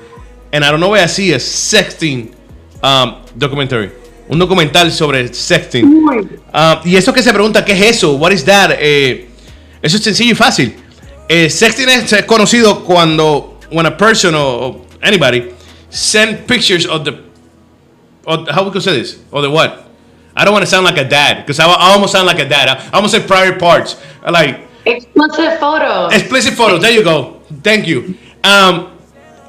[0.53, 2.35] And I don't know where I see a sexting
[2.83, 3.91] um, documentary.
[4.29, 6.39] Un documental sobre sexting.
[6.53, 8.17] Ah, y eso que se pregunta, ¿qué es eso?
[8.17, 8.73] What is that?
[8.79, 9.27] Eh,
[9.83, 10.75] eso es sencillo y fácil.
[11.29, 15.51] Eh, sexting es, conocido cuando when a person or, or anybody
[15.91, 17.13] send pictures of the
[18.27, 19.87] of, how we could say this or the what?
[20.37, 22.49] I don't want to sound like a dad because I, I almost sound like a
[22.49, 22.69] dad.
[22.69, 23.97] I, I almost say private parts
[24.31, 26.13] like Explicit photos.
[26.15, 26.81] explicit photos.
[26.81, 27.41] There you go.
[27.63, 28.15] Thank you.
[28.45, 28.98] Um,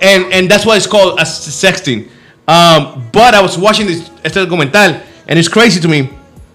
[0.02, 2.10] and and that's why it's called a sexting.
[2.48, 6.10] Um, but I was watching this este documental and it's crazy to me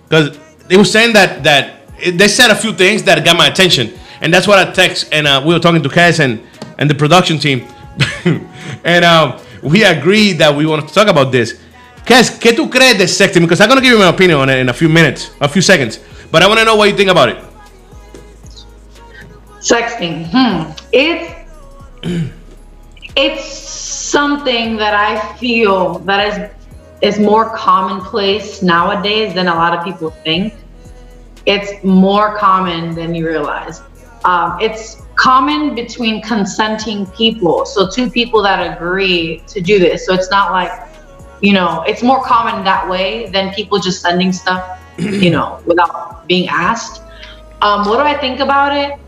[0.09, 0.37] because
[0.68, 3.92] they were saying that that it- they said a few things that got my attention,
[4.20, 5.09] and that's what I text.
[5.12, 6.40] And uh, we were talking to Cass and
[6.78, 7.66] and the production team,
[8.85, 11.61] and um, we agreed that we wanted to talk about this.
[12.04, 13.40] Cass, ¿qué tú crees de sexting?
[13.42, 15.62] Because I'm gonna give you my opinion on it in a few minutes, a few
[15.62, 17.38] seconds, but I want to know what you think about it.
[19.61, 20.26] Sexting.
[20.30, 20.72] Hmm.
[20.92, 21.33] It's
[23.16, 26.50] it's something that I feel that is
[27.03, 30.55] is more commonplace nowadays than a lot of people think.
[31.44, 33.83] It's more common than you realize.
[34.24, 40.07] Um, it's common between consenting people, so two people that agree to do this.
[40.07, 40.72] So it's not like,
[41.42, 46.27] you know, it's more common that way than people just sending stuff, you know, without
[46.27, 47.03] being asked.
[47.61, 48.98] Um, what do I think about it?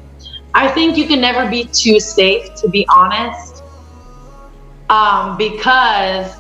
[0.55, 3.56] I think you can never be too safe, to be honest,
[4.89, 6.37] um, because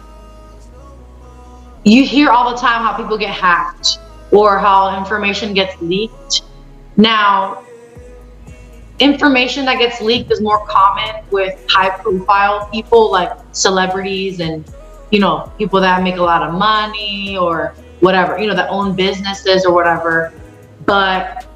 [1.84, 3.98] you hear all the time how people get hacked
[4.30, 6.42] or how information gets leaked.
[6.96, 7.64] Now,
[8.98, 14.64] information that gets leaked is more common with high profile people like celebrities and
[15.10, 18.96] you know people that make a lot of money or whatever you know that own
[18.96, 20.32] businesses or whatever
[20.86, 21.46] but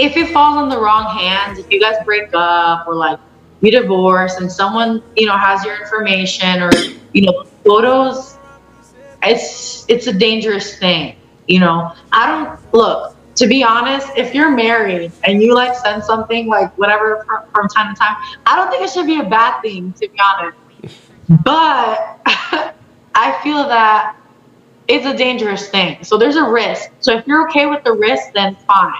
[0.00, 3.20] if it falls in the wrong hands, if you guys break up or like
[3.60, 6.70] you divorce and someone, you know, has your information or,
[7.12, 8.38] you know, photos,
[9.22, 11.16] it's it's a dangerous thing.
[11.46, 16.04] You know, I don't look, to be honest, if you're married and you like send
[16.04, 19.28] something like whatever from, from time to time, I don't think it should be a
[19.28, 20.56] bad thing, to be honest.
[21.44, 22.20] But
[23.14, 24.16] I feel that
[24.88, 26.02] it's a dangerous thing.
[26.02, 26.90] So there's a risk.
[27.00, 28.92] So if you're okay with the risk, then fine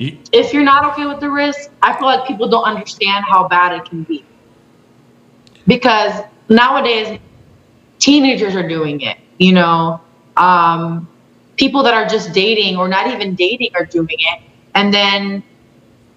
[0.00, 3.46] You, if you're not okay with the risk, I feel like people don't understand how
[3.46, 4.24] bad it can be.
[5.66, 7.20] Because nowadays,
[7.98, 9.18] teenagers are doing it.
[9.36, 10.00] You know,
[10.38, 11.06] um,
[11.58, 14.40] people that are just dating or not even dating are doing it,
[14.74, 15.42] and then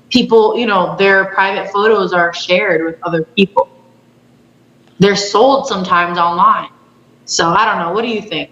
[0.10, 3.68] people, you know, their private photos are shared with other people.
[5.00, 6.70] They're sold sometimes online.
[7.26, 7.92] So I don't know.
[7.92, 8.50] What do you think?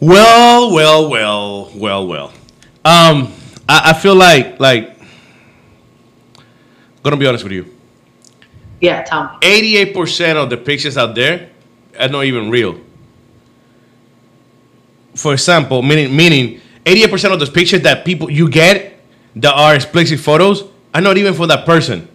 [0.00, 2.32] Well, well, well, well, well.
[2.82, 3.34] Um,
[3.70, 4.98] I, I feel like like
[6.36, 7.66] I'm gonna be honest with you.
[8.80, 9.48] Yeah, me.
[9.48, 11.50] Eighty-eight percent of the pictures out there
[11.98, 12.80] are not even real.
[15.14, 18.98] For example, meaning meaning eighty-eight percent of those pictures that people you get
[19.36, 22.00] that are explicit photos are not even for that person.
[22.00, 22.08] You know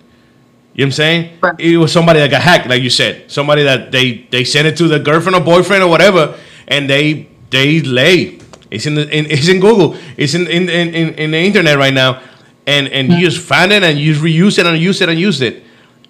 [0.74, 1.39] what I'm saying?
[1.41, 1.60] Right.
[1.60, 3.32] It was somebody that got hacked, like you said.
[3.32, 6.38] Somebody that they they sent it to the girlfriend or boyfriend or whatever,
[6.68, 8.39] and they they lay.
[8.71, 9.95] It's in the in, it's in Google.
[10.17, 12.21] It's in in, in, in the internet right now,
[12.65, 15.19] and and you just find it and you just reuse it and use it and
[15.19, 15.63] use it,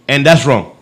[0.07, 0.75] and that's wrong.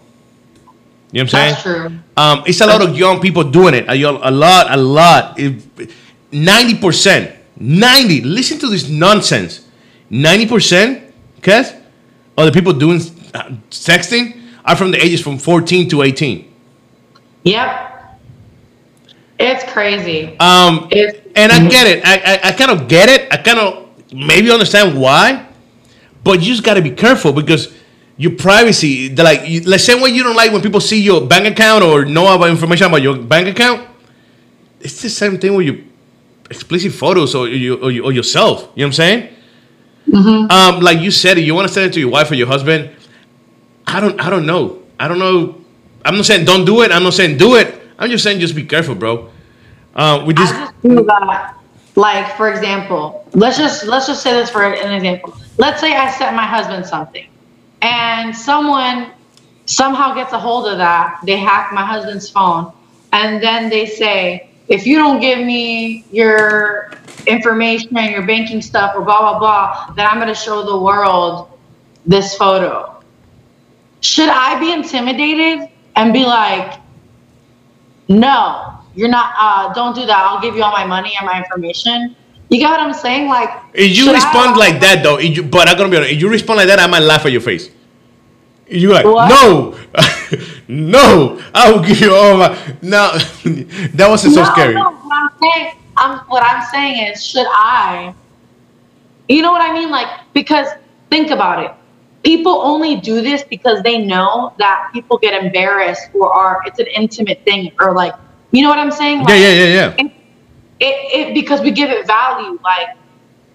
[1.11, 1.51] You know what I'm saying?
[1.51, 1.99] That's true.
[2.17, 3.87] Um, it's a lot of young people doing it.
[3.87, 5.39] A, a lot, a lot.
[6.31, 8.21] Ninety percent, ninety.
[8.21, 9.67] Listen to this nonsense.
[10.09, 11.79] Ninety percent, Kes,
[12.37, 12.99] of the people doing
[13.33, 16.51] uh, sexting are from the ages from fourteen to eighteen.
[17.43, 17.92] Yep.
[19.43, 20.35] It's crazy.
[20.39, 22.05] Um, It's- and I get it.
[22.05, 23.27] I, I, I kind of get it.
[23.31, 25.47] I kind of maybe understand why,
[26.23, 27.73] but you just got to be careful because
[28.17, 29.07] your privacy.
[29.09, 31.83] the, Like, you, let's say what you don't like when people see your bank account
[31.83, 33.87] or know about information about your bank account.
[34.79, 35.77] It's the same thing with your
[36.49, 38.69] explicit photos or you or, you, or yourself.
[38.75, 39.29] You know what I'm saying?
[40.13, 42.89] Um, like you said, you want to send it to your wife or your husband.
[43.87, 44.19] I don't.
[44.19, 44.83] I don't know.
[44.99, 45.55] I don't know.
[46.05, 46.91] I'm not saying don't do it.
[46.91, 47.81] I'm not saying do it.
[47.97, 49.29] I'm just saying just be careful, bro.
[49.95, 51.55] Uh, with this, I just feel that,
[51.95, 55.35] like for example, let's just let's just say this for an example.
[55.57, 57.27] Let's say I sent my husband something,
[57.81, 59.11] and someone
[59.65, 61.19] somehow gets a hold of that.
[61.23, 62.71] They hack my husband's phone,
[63.11, 66.91] and then they say, if you don't give me your
[67.27, 71.49] information and your banking stuff or blah blah blah, then I'm gonna show the world
[72.05, 73.01] this photo.
[74.01, 76.79] Should I be intimidated and be like,
[78.09, 79.33] no, you're not.
[79.39, 80.17] Uh, don't do that.
[80.17, 82.15] I'll give you all my money and my information.
[82.49, 83.27] You get what I'm saying?
[83.27, 86.21] Like, If you respond I- like that though, you, but I'm gonna be honest, if
[86.21, 87.69] you respond like that, I might laugh at your face.
[88.67, 89.27] You like What?
[89.29, 89.77] no,
[90.67, 92.49] no, I will give you all my.
[92.81, 93.11] No,
[93.93, 94.73] that wasn't so scary.
[94.75, 98.13] No, what I'm saying, I'm, what I'm saying is, should I?
[99.29, 99.89] You know what I mean?
[99.89, 100.67] Like, because
[101.09, 101.71] think about it.
[102.23, 106.87] People only do this because they know that people get embarrassed or are it's an
[106.95, 108.13] intimate thing or like,
[108.53, 109.19] you know what I'm saying?
[109.19, 109.95] Yeah, Like, yeah, yeah, yeah.
[109.97, 110.11] it,
[110.79, 112.89] it, it because we give it value like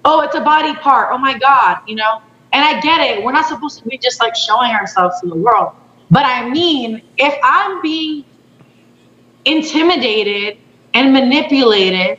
[0.04, 3.32] oh it's a body part oh my god you know and i get it we're
[3.32, 5.72] not supposed to be just like showing ourselves to the world
[6.10, 8.24] but i mean if i'm being
[9.44, 10.58] intimidated
[10.94, 12.18] and manipulated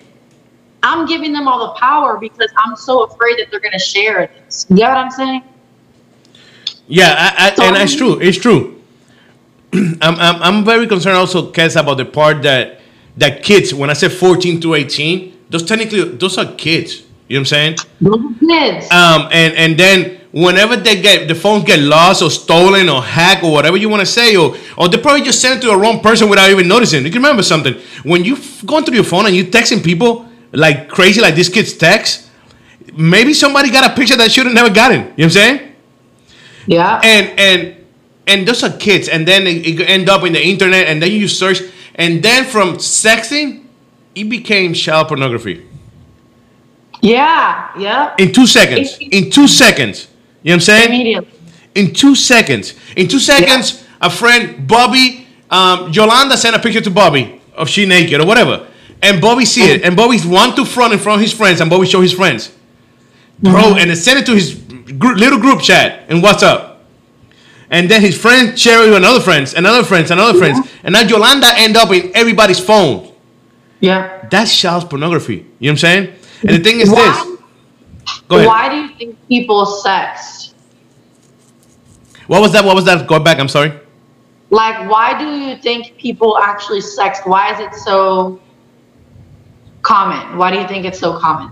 [0.84, 4.66] I'm giving them all the power because I'm so afraid that they're gonna share this.
[4.70, 5.44] You get what I'm saying?
[6.88, 8.20] Yeah, I, I, and it's true.
[8.20, 8.79] It's true.
[9.74, 12.82] I'm, I'm, I'm very concerned also, Kes, about the part that
[13.18, 13.74] that kids.
[13.74, 17.04] When I say 14 to 18, those technically those are kids.
[17.28, 17.78] You know what I'm saying?
[18.02, 18.92] Those are kids.
[18.92, 23.44] Um, and and then whenever they get the phones get lost or stolen or hacked
[23.44, 25.78] or whatever you want to say, or or they probably just send it to the
[25.78, 27.06] wrong person without even noticing.
[27.06, 30.90] You can remember something when you going through your phone and you texting people like
[30.90, 32.28] crazy, like these kid's text.
[32.96, 34.98] Maybe somebody got a picture that should have never gotten.
[34.98, 35.70] You know what I'm saying?
[36.70, 37.02] yeah.
[37.04, 37.79] and and
[38.30, 41.12] and those are kids and then it, it end up in the internet and then
[41.12, 41.62] you search
[41.96, 43.66] and then from sexting
[44.16, 45.66] it became child pornography.
[47.02, 47.72] Yeah.
[47.78, 48.16] Yeah.
[48.18, 50.08] in two seconds in two seconds.
[50.44, 50.90] You know what i'm saying?
[50.90, 51.30] Immediately.
[51.76, 52.76] in two seconds.
[52.96, 57.86] In two seconds a friend bobby um, yolanda sent a picture to bobby of she
[57.86, 58.68] naked or whatever.
[59.02, 59.84] And bobby see it.
[59.84, 62.56] And bobby's one to front in front of his friends and bobby show his friends.
[63.42, 64.54] Bro and then send it to his
[65.00, 66.69] gr- little group chat and what's up
[67.72, 71.02] and then his friends share it with another friends another friends another friends and now
[71.02, 73.12] yolanda end up in everybody's phone
[73.80, 74.28] Yeah.
[74.30, 76.04] that's child pornography you know what i'm saying
[76.42, 77.04] and the thing is Why-
[78.08, 80.54] this go ahead Why do you think people sex?
[82.28, 83.72] what was that what was that go back i'm sorry
[84.52, 87.20] Like, why do you think people actually sex?
[87.24, 88.40] Why is it so
[89.84, 90.38] common?
[90.40, 91.52] Why do you think it's so common?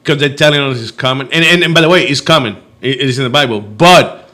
[0.00, 1.28] because they're telling us it's common.
[1.32, 2.56] And, and, and by the way, it's common.
[2.80, 3.60] It, it is in the Bible.
[3.60, 4.25] But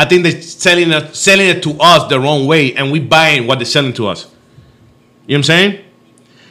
[0.00, 3.46] I think they're selling it, selling it to us the wrong way, and we buying
[3.46, 4.24] what they're selling to us.
[4.24, 4.32] You know
[5.26, 5.84] what I'm saying?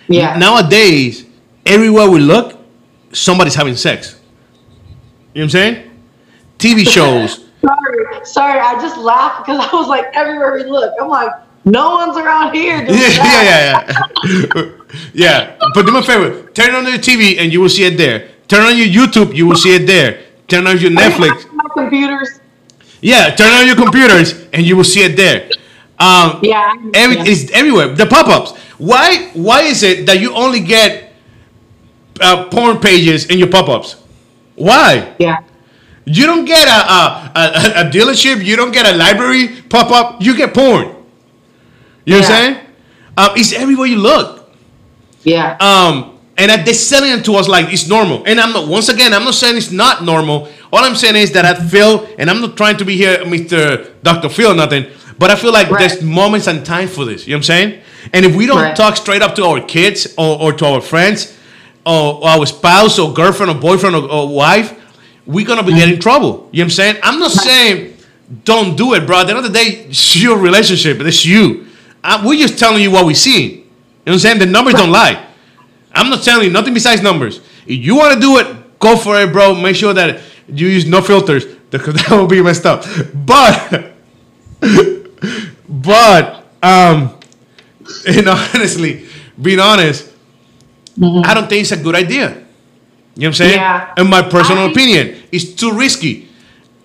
[0.08, 0.38] Yeah.
[0.38, 1.26] Nowadays,
[1.66, 2.60] everywhere we look,
[3.12, 4.22] somebody's having sex.
[5.34, 5.92] You know what I'm saying?
[6.60, 7.50] TV shows.
[7.66, 8.60] Sorry, sorry.
[8.60, 11.32] I just laughed because I was like, everywhere we look, I'm like,
[11.66, 12.86] no one's around here.
[12.86, 14.54] doing yeah, that.
[14.54, 14.72] yeah, yeah,
[15.58, 15.58] yeah.
[15.74, 16.52] But do me a favor.
[16.52, 18.30] Turn on your TV and you will see it there.
[18.48, 20.22] Turn on your YouTube, you will see it there.
[20.48, 21.48] Turn on your Netflix.
[21.74, 22.39] Computers.
[23.02, 25.50] Yeah, turn on your computers and you will see it there.
[26.00, 26.74] Um, Yeah.
[26.94, 27.24] every, yeah.
[27.28, 27.90] It's everywhere.
[27.96, 28.54] The pop-ups.
[28.78, 29.30] Why?
[29.34, 31.14] Why is it that you only get
[32.22, 33.96] uh, porn pages in your pop-ups?
[34.56, 35.16] Why?
[35.20, 35.40] yeah.
[36.06, 37.00] You don't get a a,
[37.36, 37.42] a,
[37.82, 38.44] a dealership.
[38.44, 40.22] You don't get a library pop-up.
[40.22, 40.96] You get porn.
[42.06, 42.66] You know what I'm saying?
[43.16, 44.50] Um, it's everywhere you look.
[45.24, 45.56] Yeah.
[45.60, 48.24] Um, and they're selling it to us like it's normal.
[48.26, 48.68] And I'm not.
[48.68, 50.48] Once again, I'm not saying it's not normal.
[50.72, 53.92] All I'm saying is that I feel, and I'm not trying to be here, Mr.
[54.04, 54.30] Dr.
[54.30, 54.86] Phil, or nothing.
[55.18, 55.80] But I feel like Right.
[55.90, 57.28] there's moments and time for this.
[57.28, 57.80] You know what I'm saying?
[58.14, 58.76] And if we don't Right.
[58.76, 61.34] talk straight up to our kids or, or to our friends
[61.86, 64.74] or, or our spouse or girlfriend or boyfriend or, or wife,
[65.26, 66.48] we're gonna be getting in trouble.
[66.52, 66.96] You know what I'm saying?
[67.04, 67.96] I'm not saying
[68.46, 69.20] don't do it, bro.
[69.20, 71.00] At the end of the day, it's your relationship.
[71.02, 71.66] It's you.
[72.04, 73.42] I, we're just telling you what we see.
[73.42, 73.64] You know
[74.06, 74.40] what I'm saying?
[74.40, 75.26] The numbers don't lie.
[75.94, 77.42] I'm not telling you nothing besides numbers.
[77.66, 79.56] If you want to do it, go for it, bro.
[79.56, 82.84] Make sure that you use no filters because that will be messed up.
[83.26, 83.92] But,
[85.70, 87.18] but, um,
[88.06, 89.06] you know, honestly,
[89.42, 90.12] being honest,
[91.02, 92.30] I don't think it's a good idea.
[92.30, 92.42] You know
[93.16, 93.54] what I'm saying?
[93.56, 93.94] Yeah.
[93.98, 96.28] In my personal I- opinion, it's too risky.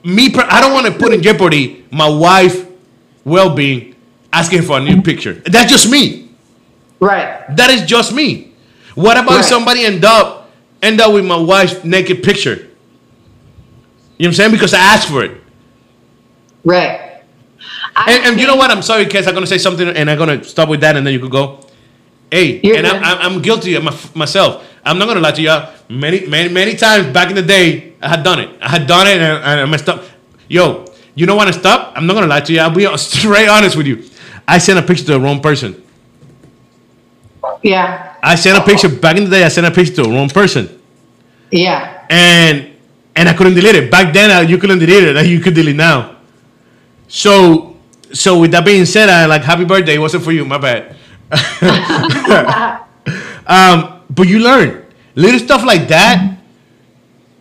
[0.04, 2.66] Me, per- I don't want to put in jeopardy my wife'
[3.24, 3.94] well-being
[4.32, 5.34] asking for a new picture.
[5.46, 6.30] That's just me.
[7.00, 7.44] right.
[7.56, 8.52] That is just me.
[8.94, 9.44] What about Right.
[9.44, 10.50] somebody end up
[10.82, 12.68] end up with my wife's naked picture?
[14.24, 14.52] You know what I'm saying?
[14.52, 15.38] Because I asked for it.
[16.64, 17.20] Right.
[17.94, 18.70] I And, and you know what?
[18.70, 19.28] I'm sorry, Kes.
[19.28, 21.60] I'm gonna say something, and I'm gonna stop with that, and then you could go.
[22.30, 23.04] Hey, You're and I'm.
[23.04, 24.66] I'm, I'm guilty of my, myself.
[24.82, 25.74] I'm not gonna lie to y'all.
[25.90, 28.48] Many, many, many times back in the day, I had done it.
[28.62, 30.02] I had done it, and, and I messed up.
[30.48, 31.92] Yo, you know when I stop?
[31.94, 32.60] I'm not gonna lie to you.
[32.60, 34.08] I'll be straight honest with you.
[34.48, 35.82] I sent a picture to the wrong person.
[37.62, 38.16] Yeah.
[38.22, 39.44] I sent a picture back in the day.
[39.44, 40.80] I sent a picture to the wrong person.
[41.50, 42.06] Yeah.
[42.08, 42.73] and
[43.16, 43.90] and I couldn't delete it.
[43.90, 45.16] Back then, uh, you couldn't delete it.
[45.16, 46.16] Like you could delete now.
[47.08, 47.76] So,
[48.12, 49.94] so with that being said, I like happy birthday.
[49.94, 50.44] It wasn't for you.
[50.44, 50.96] My bad.
[53.46, 56.38] um, but you learn little stuff like that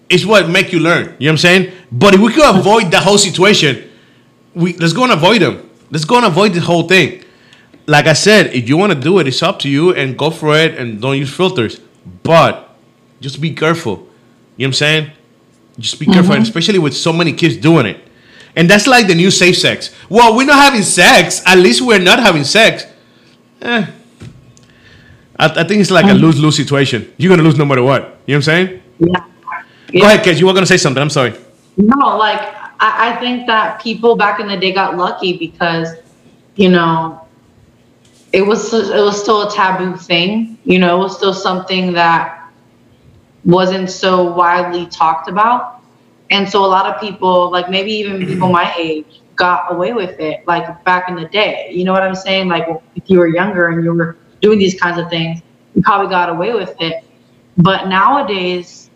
[0.10, 1.04] is what make you learn.
[1.04, 1.74] You know what I'm saying?
[1.92, 3.90] But if we could avoid that whole situation,
[4.54, 5.70] we let's go and avoid them.
[5.90, 7.24] Let's go and avoid the whole thing.
[7.86, 10.30] Like I said, if you want to do it, it's up to you and go
[10.30, 11.80] for it and don't use filters.
[12.24, 12.76] But
[13.20, 13.92] just be careful.
[13.94, 14.08] You know
[14.56, 15.12] what I'm saying?
[15.80, 18.00] Just be careful, and especially with so many kids doing it.
[18.56, 19.94] And that's like the new safe sex.
[20.10, 21.42] Well, we're not having sex.
[21.46, 22.86] At least we're not having sex.
[23.62, 23.86] Eh.
[25.40, 27.12] I, I think it's like a lose lose situation.
[27.18, 28.02] You're gonna lose no matter what.
[28.02, 28.82] You know what I'm saying?
[29.00, 29.26] Yeah.
[29.92, 30.40] Go ahead, Kes.
[30.40, 31.02] You were gonna say something.
[31.02, 31.34] I'm sorry.
[31.78, 32.40] No, like
[32.80, 35.96] I, I think that people back in the day got lucky because,
[36.56, 37.26] you know,
[38.32, 40.58] it was it was still a taboo thing.
[40.66, 42.33] You know, it was still something that
[43.46, 45.82] wasn't so widely talked about.
[46.30, 50.20] And so a lot of people, like maybe even people my age, got away with
[50.20, 51.70] it, like back in the day.
[51.72, 52.48] You know what I'm saying?
[52.48, 55.42] Like if you were younger and you were doing these kinds of things,
[55.76, 57.04] you probably got away with it.
[57.58, 58.90] But nowadays,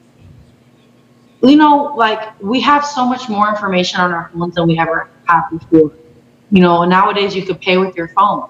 [1.44, 5.10] you know, like we have so much more information on our phones than we ever
[5.26, 5.94] had before.
[6.50, 8.50] You know, nowadays you could pay with your phone.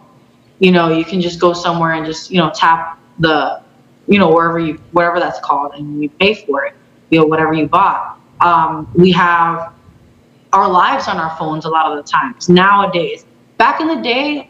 [0.60, 3.62] You know, you can just go somewhere and just, you know, tap the,
[4.08, 6.74] you know, wherever you, whatever that's called, and you pay for it,
[7.10, 8.20] you know, whatever you bought.
[8.39, 9.74] Um, we have
[10.53, 13.26] our lives on our phones a lot of the times nowadays.
[13.58, 14.49] Back in the day,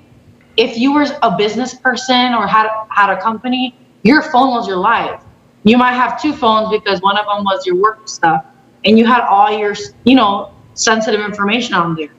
[0.58, 4.78] if you were a business person or had had a company, your phone was your
[4.78, 5.22] life.
[5.64, 8.45] You might have two phones because one of them was your work stuff,
[8.86, 12.10] and you had all your, you know, sensitive information on there.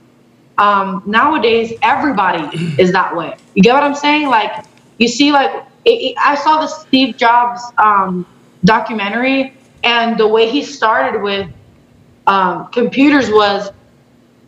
[0.59, 3.37] Um, nowadays, everybody is that way.
[3.55, 4.29] You get what I'm saying?
[4.29, 4.65] Like,
[4.99, 8.27] you see, like, it, it, I saw the Steve Jobs um,
[8.65, 11.49] documentary, and the way he started with
[12.27, 13.71] um, computers was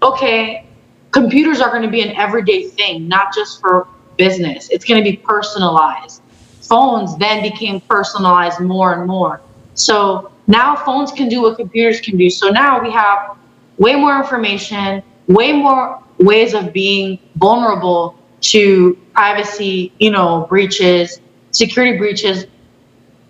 [0.02, 0.66] okay,
[1.12, 3.88] computers are going to be an everyday thing, not just for
[4.18, 4.68] business.
[4.70, 6.22] It's going to be personalized.
[6.62, 9.40] Phones then became personalized more and more.
[9.74, 12.28] So now phones can do what computers can do.
[12.30, 13.36] So now we have
[13.78, 21.20] way more information, way more ways of being vulnerable to privacy, you know, breaches,
[21.52, 22.46] security breaches.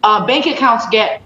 [0.02, 1.22] Uh, bank accounts get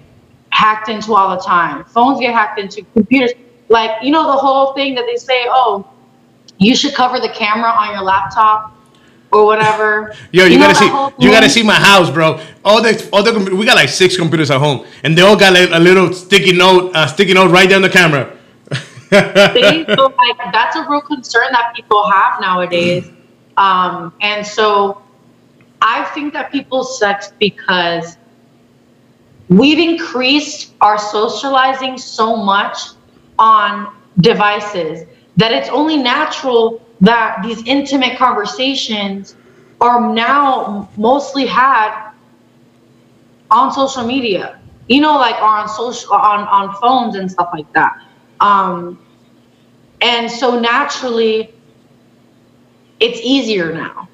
[0.50, 1.84] hacked into all the time.
[1.84, 2.82] Phones get hacked into.
[2.94, 3.32] Computers,
[3.68, 5.86] like you know, the whole thing that they say, oh,
[6.58, 8.74] you should cover the camera on your laptop
[9.32, 10.14] or whatever.
[10.32, 12.40] Yo, you, You know gotta see, you gotta see my house, bro.
[12.64, 15.52] All the, all the, we got like six computers at home, and they all got
[15.52, 18.36] like a little sticky note, uh, sticky note right down the camera.
[18.72, 19.84] See?
[19.96, 23.10] so like that's a real concern that people have nowadays.
[23.56, 25.03] Um, and so
[25.84, 28.16] I think that people sex because
[29.50, 32.78] we've increased our socializing so much
[33.38, 35.06] on devices
[35.36, 39.36] that it's only natural that these intimate conversations
[39.80, 42.12] are now mostly had
[43.50, 44.58] on social media.
[44.88, 47.92] You know like on social on on phones and stuff like that.
[48.40, 48.98] Um
[50.00, 51.52] and so naturally
[53.00, 54.08] it's easier now.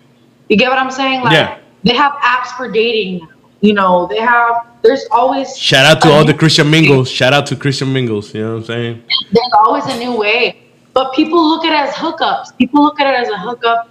[0.49, 1.23] You get what i'm saying?
[1.23, 1.60] Like Yeah.
[1.85, 3.27] They have apps for dating
[3.61, 7.11] you know they have there's always Shout out to all the Christian Mingles.
[7.11, 8.35] Shout out to Christian Mingles.
[8.35, 9.05] You know what I'm saying?
[9.31, 10.63] there's always a new way.
[10.93, 12.57] But people look at it as hookups.
[12.57, 13.91] People look at it as a hookup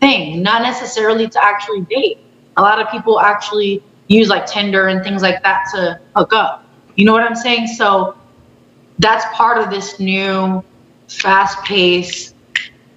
[0.00, 2.18] thing, not necessarily to actually date.
[2.56, 6.64] A lot of people actually use like Tinder and things like that to hook up.
[6.96, 7.66] You know what I'm saying?
[7.66, 8.16] So
[8.98, 10.64] that's part of this new
[11.08, 12.29] fast pace,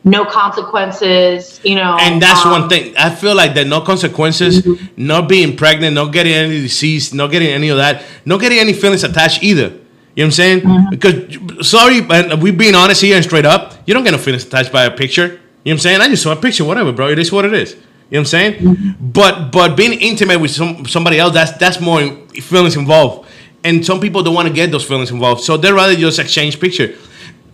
[0.03, 1.97] no consequences, you know.
[1.99, 2.95] And that's um, one thing.
[2.97, 7.49] I feel like that no consequences, not being pregnant, not getting any disease, not getting
[7.49, 9.61] any of that, not getting any feelings attached either.
[9.61, 9.79] You know
[10.15, 10.61] what I'm saying?
[10.61, 10.89] Mm-hmm.
[10.89, 14.45] Because sorry, but we being honest here and straight up, you don't get no feelings
[14.45, 15.25] attached by a picture.
[15.25, 16.01] You know what I'm saying?
[16.01, 17.07] I just saw a picture, whatever, bro.
[17.07, 17.73] It is what it is.
[17.73, 18.53] You know what I'm saying?
[18.53, 19.11] Mm-hmm.
[19.11, 22.01] But but being intimate with some somebody else, that's that's more
[22.41, 23.27] feelings involved.
[23.63, 26.59] And some people don't want to get those feelings involved, so they rather just exchange
[26.59, 26.95] picture.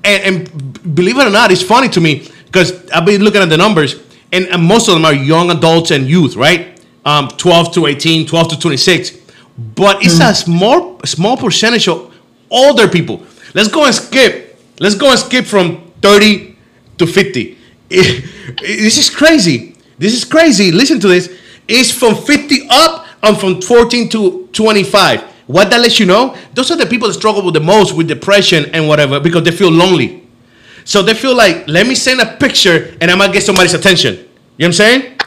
[0.03, 3.49] And, and believe it or not, it's funny to me because I've been looking at
[3.49, 3.95] the numbers,
[4.31, 6.81] and, and most of them are young adults and youth, right?
[7.05, 9.17] Um, 12 to 18, 12 to 26.
[9.75, 12.13] But it's a small small percentage of
[12.49, 13.23] older people.
[13.53, 14.57] Let's go and skip.
[14.79, 16.55] Let's go and skip from 30
[16.97, 17.57] to 50.
[17.89, 19.75] this is crazy.
[19.97, 20.71] This is crazy.
[20.71, 21.37] Listen to this.
[21.67, 25.21] It's from 50 up and from 14 to 25.
[25.47, 26.35] What that lets you know?
[26.53, 29.51] Those are the people that struggle with the most with depression and whatever because they
[29.51, 30.27] feel lonely.
[30.89, 34.15] So they feel like, let me send a picture and I might get somebody's attention.
[34.15, 34.25] You know
[34.57, 35.19] what I'm saying?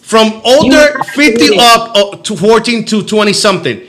[0.00, 3.82] From older 50 up uh, to 14 to 20 something.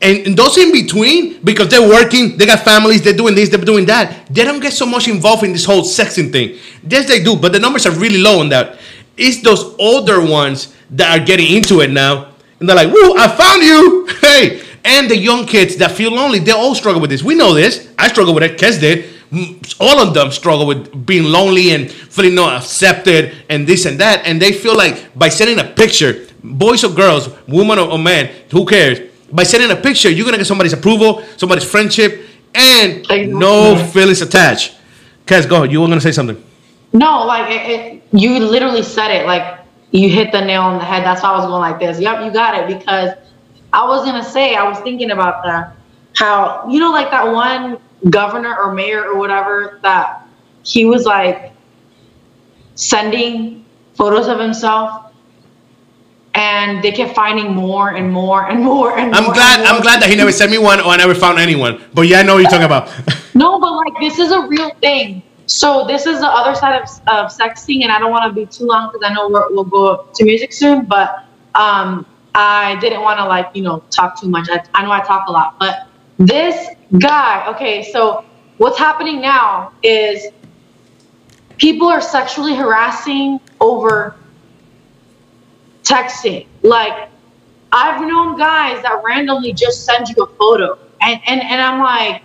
[0.00, 3.58] And, and those in between, because they're working, they got families, they're doing this, they're
[3.58, 4.28] doing that.
[4.32, 6.56] They don't get so much involved in this whole sexing thing.
[6.86, 8.78] Yes, they do, but the numbers are really low on that.
[9.16, 12.30] It's those older ones that are getting into it now.
[12.60, 14.08] And they're like, woo, I found you.
[14.20, 14.62] Hey.
[14.84, 17.24] And the young kids that feel lonely, they all struggle with this.
[17.24, 17.92] We know this.
[17.98, 18.56] I struggle with it.
[18.56, 19.19] Kes did.
[19.78, 24.26] All of them struggle with being lonely and feeling not accepted and this and that.
[24.26, 28.30] And they feel like by sending a picture, boys or girls, woman or, or man,
[28.50, 28.98] who cares?
[29.30, 33.06] By sending a picture, you're gonna get somebody's approval, somebody's friendship, and
[33.38, 34.76] no feelings attached.
[35.26, 35.62] Kes, go.
[35.62, 36.42] You were gonna say something.
[36.92, 39.26] No, like it, it, you literally said it.
[39.26, 39.60] Like
[39.92, 41.04] you hit the nail on the head.
[41.04, 42.00] That's why I was going like this.
[42.00, 42.78] Yep, you got it.
[42.78, 43.10] Because
[43.72, 45.76] I was gonna say, I was thinking about that.
[46.16, 47.78] How you know, like that one
[48.08, 50.26] governor or mayor or whatever that
[50.62, 51.52] he was like
[52.74, 55.12] sending photos of himself
[56.34, 59.60] and they kept finding more and more and more and I'm more glad.
[59.60, 59.76] and more.
[59.76, 61.82] I'm glad that he never sent me one, or I never found anyone.
[61.92, 62.88] But yeah, I know what you're talking about.
[63.32, 65.22] No, but like this is a real thing.
[65.46, 68.44] So this is the other side of, of sexting, and I don't want to be
[68.44, 70.84] too long because I know we're, we'll go to music soon.
[70.84, 71.24] But
[71.54, 74.48] um, I didn't want to like you know talk too much.
[74.50, 75.86] I, I know I talk a lot, but
[76.20, 76.68] this
[76.98, 77.46] guy.
[77.54, 78.24] Okay, so
[78.58, 80.26] what's happening now is
[81.56, 84.14] people are sexually harassing over
[85.82, 86.46] texting.
[86.62, 87.08] Like
[87.72, 92.22] I've known guys that randomly just send you a photo, and and and I'm like,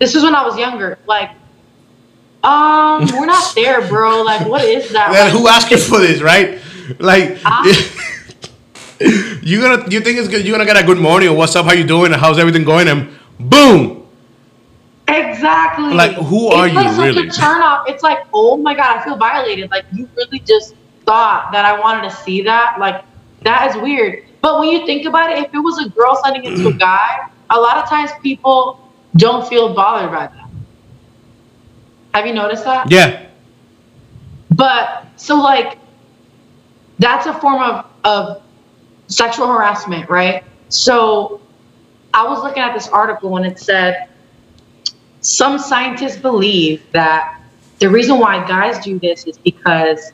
[0.00, 0.98] this was when I was younger.
[1.06, 1.30] Like,
[2.42, 4.22] um, we're not there, bro.
[4.22, 5.12] Like, what is that?
[5.12, 6.60] Then Like, who asked you for this, right?
[6.98, 7.62] Like, Ah.
[9.00, 10.44] you gonna you think it's good?
[10.44, 11.66] You're gonna get a good morning or what's up?
[11.66, 12.12] How you doing?
[12.12, 12.88] How's everything going?
[12.88, 14.02] And boom,
[15.08, 15.92] Exactly.
[15.92, 17.36] Like, who are it's like you, such?
[17.36, 17.88] A turn off.
[17.88, 19.70] It's like, oh my god, I feel violated.
[19.70, 20.74] Like you really just
[21.04, 22.76] thought that I wanted to see that.
[22.78, 23.04] Like
[23.42, 24.24] that is weird.
[24.40, 26.72] But when you think about it, if it was a girl sending it to a
[26.72, 30.48] guy, a lot of times people don't feel bothered by that.
[32.14, 32.90] Have you noticed that?
[32.90, 33.26] yeah,
[34.50, 35.78] But so like
[36.98, 38.41] that's a form of of
[39.12, 40.44] sexual harassment, right?
[40.68, 41.40] So
[42.14, 44.08] I was looking at this article and it said
[45.20, 47.40] some scientists believe that
[47.78, 50.12] the reason why guys do this is because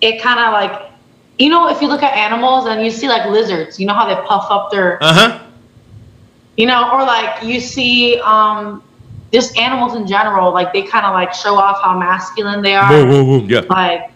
[0.00, 0.90] it kind of like
[1.38, 4.06] you know if you look at animals and you see like lizards, you know how
[4.06, 5.42] they puff up their uh huh.
[6.56, 8.82] you know, or like you see um
[9.32, 12.90] just animals in general, like they kind of like show off how masculine they are.
[13.46, 13.60] Yeah.
[13.68, 14.10] like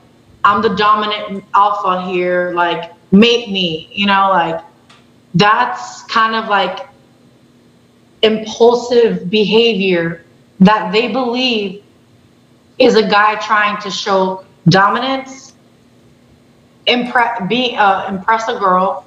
[0.44, 4.60] I'm the dominant alpha here, like mate me, you know, like
[5.34, 6.88] that's kind of like
[8.22, 10.24] impulsive behavior
[10.60, 11.82] that they believe
[12.78, 15.54] is a guy trying to show dominance,
[16.86, 19.04] impress be uh, impress a girl,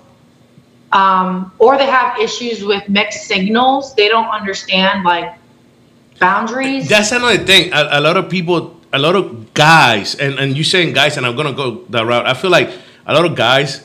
[0.92, 3.96] um, or they have issues with mixed signals.
[3.96, 5.34] They don't understand like
[6.20, 6.88] boundaries.
[6.88, 7.74] That's another thing.
[7.74, 11.26] A, a lot of people, a lot of guys, and, and you saying guys, and
[11.26, 12.28] I'm gonna go that route.
[12.28, 12.70] I feel like
[13.06, 13.85] a lot of guys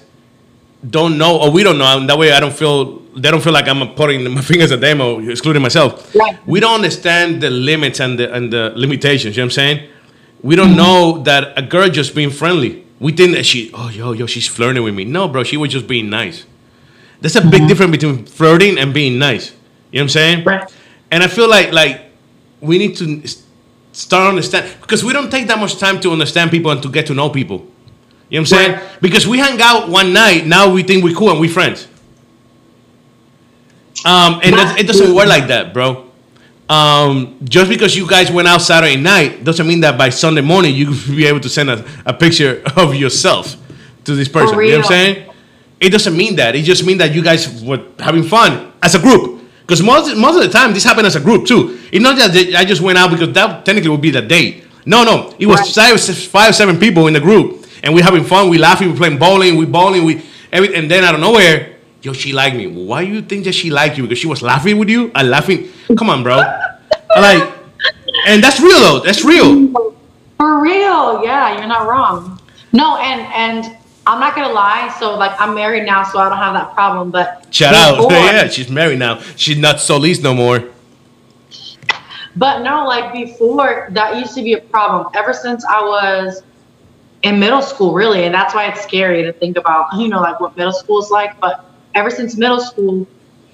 [0.89, 1.99] don't know, or we don't know.
[1.99, 4.81] And that way, I don't feel they don't feel like I'm putting my fingers at
[4.81, 6.15] them or excluding myself.
[6.15, 6.39] Right.
[6.47, 9.37] We don't understand the limits and the and the limitations.
[9.37, 9.91] You know what I'm saying?
[10.43, 12.87] We don't know that a girl just being friendly.
[12.99, 15.05] We think that she, oh yo yo, she's flirting with me.
[15.05, 16.45] No, bro, she was just being nice.
[17.21, 17.67] There's a big mm-hmm.
[17.67, 19.51] difference between flirting and being nice.
[19.51, 19.59] You know
[19.91, 20.45] what I'm saying?
[20.45, 20.73] Right.
[21.11, 22.07] And I feel like like
[22.61, 23.23] we need to
[23.93, 27.07] start understand because we don't take that much time to understand people and to get
[27.07, 27.67] to know people.
[28.31, 28.73] You know what I'm saying?
[28.73, 29.01] Right.
[29.03, 31.89] Because we hang out one night, now we think we're cool and we're friends.
[34.05, 36.07] Um, and that, it doesn't work like that, bro.
[36.69, 40.75] Um, just because you guys went out Saturday night doesn't mean that by Sunday morning
[40.75, 43.57] you will be able to send a, a picture of yourself
[44.05, 44.59] to this person.
[44.61, 45.31] You know what I'm saying?
[45.81, 46.55] It doesn't mean that.
[46.55, 49.43] It just means that you guys were having fun as a group.
[49.63, 51.79] Because most, most of the time, this happened as a group too.
[51.93, 54.65] It's not that they- I just went out because that technically would be the date.
[54.87, 55.35] No, no.
[55.39, 55.97] It was Right.
[55.99, 57.60] five, five, seven people in the group.
[57.83, 58.49] And we're having fun.
[58.49, 58.91] we laughing.
[58.93, 59.57] we playing bowling.
[59.57, 60.05] we bowling.
[60.05, 60.23] We
[60.53, 62.67] every, And then out of nowhere, yo, she liked me.
[62.67, 64.05] Why do you think that she liked you?
[64.05, 65.11] Because she was laughing with you?
[65.15, 65.69] I laughing.
[65.97, 66.37] Come on, bro.
[67.17, 67.53] like,
[68.27, 69.01] and that's real though.
[69.01, 69.73] That's real.
[70.37, 72.41] For real, yeah, you're not wrong.
[72.73, 73.77] No, and and
[74.07, 74.95] I'm not gonna lie.
[74.99, 77.11] So like, I'm married now, so I don't have that problem.
[77.11, 77.97] But Shout out.
[77.97, 79.19] before- yeah, she's married now.
[79.37, 80.65] She's not Solis no more.
[82.37, 85.09] But no, like before, that used to be a problem.
[85.17, 86.43] Ever since I was
[87.23, 89.93] in middle school, really, and that's why it's scary to think about.
[89.95, 91.39] You know, like what middle school is like.
[91.41, 91.65] But
[91.95, 93.07] ever since middle school,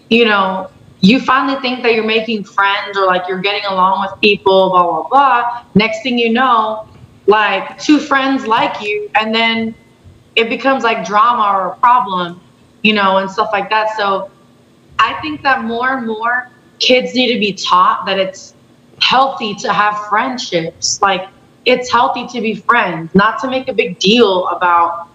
[0.08, 4.20] you know, you finally think that you're making friends or like you're getting along with
[4.20, 5.64] people, blah blah blah.
[5.74, 6.88] Next thing you know,
[7.26, 9.74] like two friends like you, and then
[10.36, 12.40] it becomes like drama or a problem,
[12.82, 13.96] you know, and stuff like that.
[13.96, 14.30] So
[14.98, 16.48] I think that more and more
[16.78, 18.54] kids need to be taught that it's
[19.00, 21.00] healthy to have friendships.
[21.02, 21.28] Like
[21.66, 25.08] it's healthy to be friends, not to make a big deal about.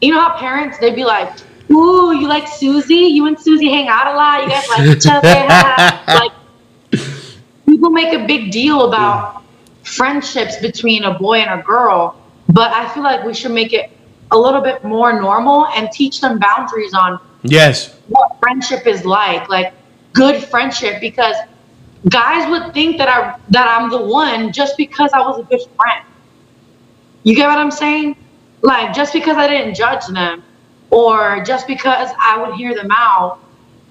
[0.00, 1.30] You know how parents they'd be like,
[1.70, 3.06] "Ooh, you like Susie?
[3.16, 4.42] You and Susie hang out a lot.
[4.42, 5.28] You guys like each other."
[6.20, 6.32] like
[7.66, 9.42] people make a big deal about
[9.82, 12.16] friendships between a boy and a girl,
[12.48, 13.90] but I feel like we should make it
[14.32, 17.94] a little bit more normal and teach them boundaries on Yes.
[18.08, 19.72] what friendship is like, like
[20.12, 21.36] good friendship, because
[22.08, 25.60] guys would think that I that I'm the one just because I was a good
[25.76, 26.04] friend.
[27.22, 28.16] You get what I'm saying?
[28.62, 30.42] Like just because I didn't judge them,
[30.90, 33.38] or just because I would hear them out,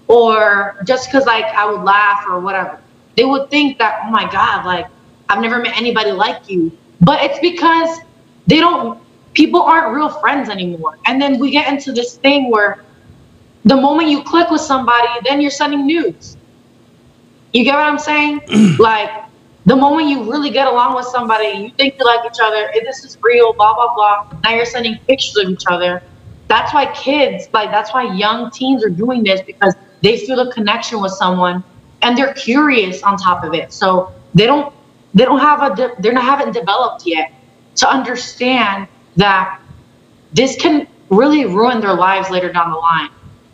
[0.08, 2.80] or just because like I would laugh or whatever.
[3.16, 4.88] They would think that, oh my God, like
[5.30, 6.72] I've never met anybody like you.
[7.02, 8.00] But it's because
[8.48, 9.00] they don't
[9.34, 10.98] people aren't real friends anymore.
[11.06, 12.84] And then we get into this thing where
[13.66, 16.38] the moment you click with somebody, then you're sending news.
[17.54, 18.42] You get what I'm saying?
[18.80, 19.10] like
[19.66, 22.82] the moment you really get along with somebody, you think you like each other, eh,
[22.86, 24.16] this is real, blah blah blah.
[24.44, 26.04] Now you're sending pictures of each other.
[26.48, 30.52] That's why kids, like that's why young teens are doing this because they feel a
[30.54, 31.64] connection with someone
[32.02, 33.74] and they're curious on top of it.
[33.74, 34.74] So they don't
[35.14, 37.28] they don't have a de- they're not haven't developed yet
[37.78, 38.88] to understand
[39.18, 39.60] that
[40.32, 43.10] this can really ruin their lives later down the line.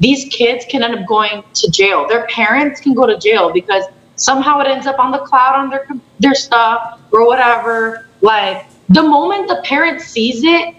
[0.05, 2.07] These kids can end up going to jail.
[2.07, 3.83] Their parents can go to jail because
[4.17, 5.87] somehow it ends up on the cloud on their
[6.19, 6.79] their stuff
[7.11, 8.05] or whatever.
[8.21, 10.75] Like the moment the parent sees it,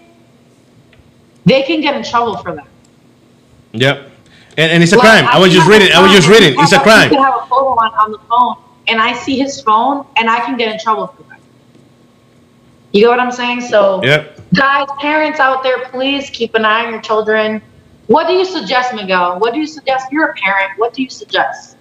[1.43, 2.69] they can get in trouble for that.
[3.73, 4.11] Yep.
[4.55, 5.25] And, and it's a Like, crime.
[5.29, 5.89] I was just reading.
[5.91, 6.57] I was just reading.
[6.57, 7.11] It's a crime.
[7.11, 8.55] You can have a photo on, on the phone,
[8.87, 11.41] and I see his phone, and I can get in trouble for that.
[12.93, 13.59] You get what I'm saying?
[13.59, 14.39] So, Yep.
[14.55, 17.61] guys, parents out there, please keep an eye on your children.
[18.07, 19.39] What do you suggest, Miguel?
[19.39, 20.11] What do you suggest?
[20.11, 20.71] You're a parent.
[20.77, 21.75] What do you suggest?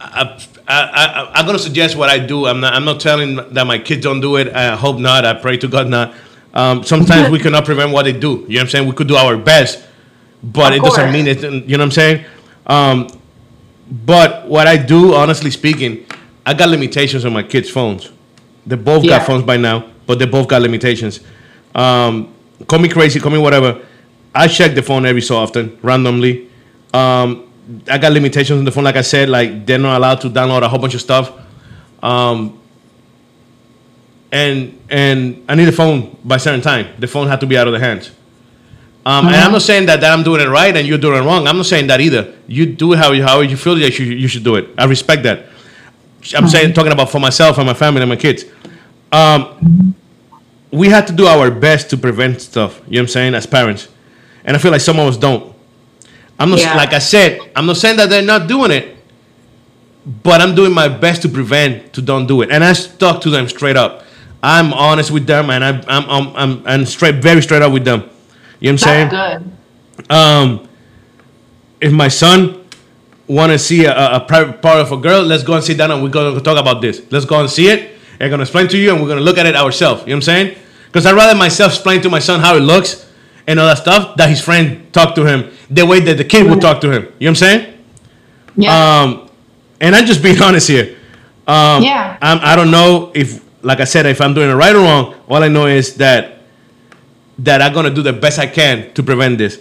[0.00, 2.46] I, I, I, I'm gonna suggest what I do.
[2.46, 2.72] I'm not.
[2.74, 4.48] I'm not telling that my kids don't do it.
[4.54, 5.24] I hope not.
[5.24, 6.14] I pray to God not.
[6.54, 8.30] Um, sometimes we cannot prevent what they do.
[8.30, 8.88] You know what I'm saying?
[8.88, 9.84] We could do our best,
[10.42, 11.42] but Of it doesn't mean it.
[11.42, 12.24] You know what I'm saying?
[12.66, 13.08] Um,
[13.90, 16.06] but what I do, honestly speaking,
[16.44, 18.10] I got limitations on my kids' phones.
[18.66, 19.18] They both Yeah.
[19.18, 21.20] got phones by now, but they both got limitations.
[21.74, 22.34] Um,
[22.66, 23.80] call me crazy, call me whatever.
[24.34, 26.48] I check the phone every so often, randomly.
[26.94, 27.50] Um,
[27.88, 30.62] I got limitations on the phone, like I said, like they're not allowed to download
[30.62, 31.32] a whole bunch of stuff.
[32.02, 32.58] Um,
[34.30, 36.86] and and I need a phone by a certain time.
[36.98, 38.10] The phone had to be out of the hands.
[39.04, 41.26] Um, And I'm not saying that, that I'm doing it right and you're doing it
[41.26, 41.46] wrong.
[41.46, 42.34] I'm not saying that either.
[42.46, 44.68] You do it how you, how you feel that you, you should do it.
[44.78, 45.46] I respect that.
[46.36, 48.44] I'm saying talking about for myself and my family and my kids.
[49.10, 49.94] Um,
[50.70, 52.80] we have to do our best to prevent stuff.
[52.86, 53.34] You know what I'm saying?
[53.34, 53.88] As parents,
[54.44, 55.54] and I feel like some of us don't.
[56.38, 56.74] I'm not Yeah.
[56.74, 57.38] like I said.
[57.54, 58.96] I'm not saying that they're not doing it,
[60.22, 62.50] but I'm doing my best to prevent to don't do it.
[62.50, 64.04] And I talk to them straight up.
[64.42, 67.84] I'm honest with them, and I, I'm I'm I'm I'm straight, very straight up with
[67.84, 68.00] them.
[68.58, 69.08] You know what I'm saying?
[69.10, 69.42] That's
[70.08, 70.12] good.
[70.12, 70.68] um,
[71.80, 72.64] if my son
[73.28, 75.90] want to see a, a private part of a girl, let's go and sit down
[75.92, 77.02] and we're going to talk about this.
[77.10, 77.92] Let's go and see it.
[78.20, 80.02] I'm going to explain to you and we're going to look at it ourselves.
[80.02, 80.56] You know what I'm saying?
[80.86, 83.06] Because I'd rather myself explain to my son how it looks
[83.46, 86.48] and all that stuff that his friend talked to him the way that the kid
[86.48, 87.02] would talk to him.
[87.02, 87.78] You know what I'm saying?
[88.56, 89.00] Yeah.
[89.02, 89.30] Um,
[89.80, 90.96] and I'm just being honest here.
[91.46, 92.16] Um, Yeah.
[92.20, 95.14] I'm, I don't know if, like I said, if I'm doing it right or wrong.
[95.28, 96.38] All I know is that
[97.38, 99.58] that I'm gonna do the best I can to prevent this.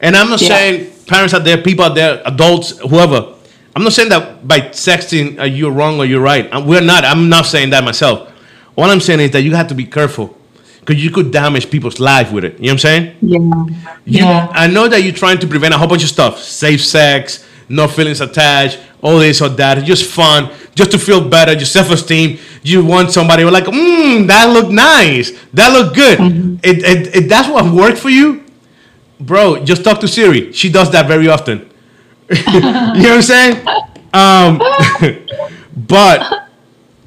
[0.00, 0.48] And I'm not Yeah.
[0.48, 3.34] saying parents out there, people out there, adults, whoever.
[3.74, 6.52] I'm not saying that by texting uh, you're wrong or you're right.
[6.52, 7.04] Uh, We're not.
[7.04, 8.30] I'm not saying that myself.
[8.76, 10.36] All I'm saying is that you have to be careful
[10.84, 12.54] because you could damage people's life with it.
[12.58, 13.16] You know what I'm saying?
[13.22, 13.38] yeah.
[14.04, 14.48] You, Yeah.
[14.52, 17.86] I know that you're trying to prevent a whole bunch of stuff, safe sex, no
[17.86, 19.78] feelings attached, all this or that.
[19.78, 22.38] It's just fun, just to feel better, your self-esteem.
[22.62, 26.18] You want somebody like, mmm, that look nice, that look good.
[26.64, 28.44] It, it, it, that's what worked for you,
[29.20, 29.64] bro.
[29.64, 30.52] Just talk to Siri.
[30.52, 31.70] She does that very often.
[32.30, 33.66] you know what I'm saying?
[34.14, 34.60] Um,
[35.76, 36.48] but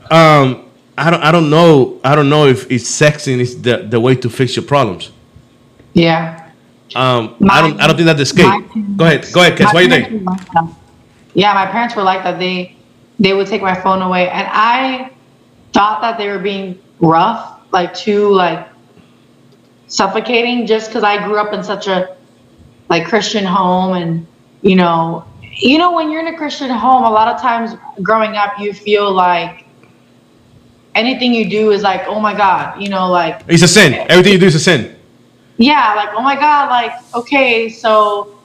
[0.09, 0.64] um,
[0.97, 4.15] I don't, I don't know, I don't know if, if sexing is the, the way
[4.15, 5.11] to fix your problems.
[5.93, 6.45] Yeah.
[6.95, 7.81] Um, My- I don't.
[7.81, 8.63] I don't think that's the escape.
[8.97, 9.27] Go ahead.
[9.33, 9.73] Go ahead, Kes.
[9.73, 10.23] What do you think?
[10.25, 10.69] like.
[11.33, 12.37] Yeah, my parents were like that.
[12.37, 12.75] They
[13.19, 15.11] they would take my phone away, and I
[15.73, 18.67] thought that they were being rough, like too like
[19.87, 22.15] suffocating, just because I grew up in such a
[22.89, 24.27] like Christian home, and
[24.61, 28.35] you know, you know, when you're in a Christian home, a lot of times growing
[28.35, 29.64] up, you feel like
[30.95, 33.93] anything you do is like, oh my God, you know, like It's a sin.
[34.09, 34.95] Everything you do is a sin.
[35.57, 38.35] yeah like oh my god like okay so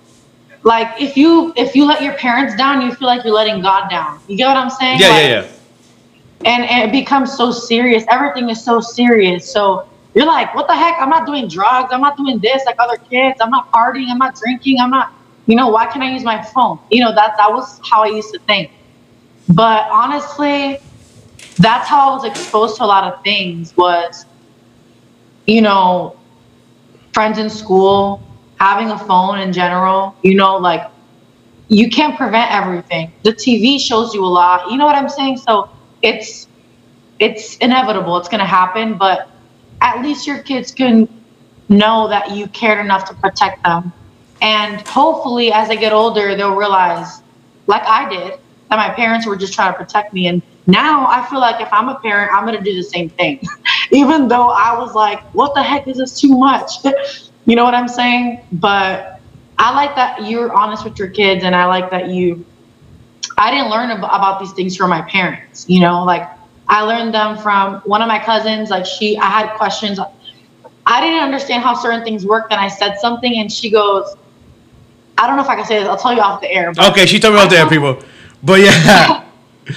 [0.63, 3.89] like if you if you let your parents down you feel like you're letting god
[3.91, 4.21] down.
[4.29, 5.01] You get what i'm saying?
[5.01, 6.53] Yeah, Like, yeah, yeah.
[6.53, 8.05] and, and it becomes so serious.
[8.09, 9.51] Everything is so serious.
[9.53, 10.97] So you're like what the heck?
[11.03, 11.89] I'm not doing drugs.
[11.95, 13.37] I'm not doing this like other kids.
[13.43, 14.09] I'm not partying.
[14.13, 14.79] I'm not drinking.
[14.81, 15.07] I'm not
[15.47, 16.79] you know why can't i use my phone?
[16.95, 18.71] You know that that was how i used to think.
[19.49, 20.79] But honestly
[21.57, 24.25] that's how i was exposed to a lot of things was
[25.47, 26.17] you know
[27.13, 28.23] friends in school,
[28.59, 30.89] having a phone in general, you know, like
[31.69, 33.13] you can't prevent everything.
[33.23, 34.71] The TV shows you a lot.
[34.71, 35.39] You know what I'm saying?
[35.39, 35.69] So
[36.03, 36.49] it's
[37.19, 38.17] it's inevitable.
[38.17, 39.29] It's gonna happen, but
[39.81, 41.09] at least your kids can
[41.69, 43.93] know that you cared enough to protect them.
[44.43, 47.23] And hopefully as they get older, they'll realize,
[47.67, 50.27] like I did, that my parents were just trying to protect me.
[50.27, 53.41] And now I feel like if I'm a parent, I'm gonna do the same thing.
[53.91, 56.73] even though I was like, what the heck is this too much?
[57.47, 58.41] you know what I'm saying?
[58.53, 59.21] But
[59.59, 62.45] I like that you're honest with your kids, and I like that you.
[63.37, 65.67] I didn't learn ab- about these things from my parents.
[65.69, 66.29] You know, like
[66.69, 68.71] I learned them from one of my cousins.
[68.71, 69.99] Like she, I had questions.
[70.87, 74.15] I didn't understand how certain things worked, and I said something, and she goes,
[75.19, 75.89] "I don't know if I can say this.
[75.89, 78.03] I'll tell you off the air." Okay, she told me off the air, people.
[78.43, 79.25] But yeah,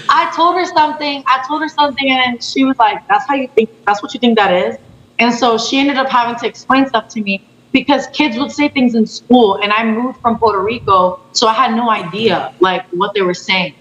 [0.09, 1.23] I told her something.
[1.27, 3.69] I told her something, and she was like, "That's how you think.
[3.85, 4.77] That's what you think that is."
[5.19, 8.69] And so she ended up having to explain stuff to me because kids would say
[8.69, 12.85] things in school, and I moved from Puerto Rico, so I had no idea like
[12.91, 13.75] what they were saying.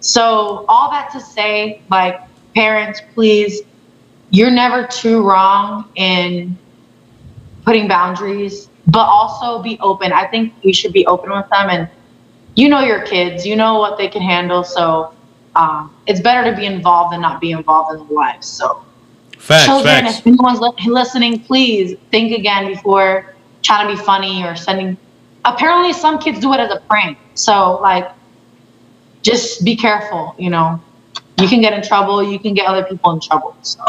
[0.00, 2.20] So all that to say, like
[2.54, 3.62] parents, please,
[4.30, 6.56] you're never too wrong in
[7.64, 10.12] putting boundaries, but also be open.
[10.12, 11.88] I think you should be open with them, and
[12.54, 15.12] you know your kids, you know what they can handle, so
[15.56, 18.46] um, it's better to be involved than not be involved in their lives.
[18.46, 18.84] So,
[19.38, 20.18] facts, children, facts.
[20.20, 24.96] if anyone's li- listening, please think again before trying to be funny or sending.
[25.44, 27.18] Apparently, some kids do it as a prank.
[27.34, 28.10] So, like,
[29.22, 30.34] just be careful.
[30.38, 30.80] You know,
[31.38, 32.22] you can get in trouble.
[32.22, 33.56] You can get other people in trouble.
[33.62, 33.84] So,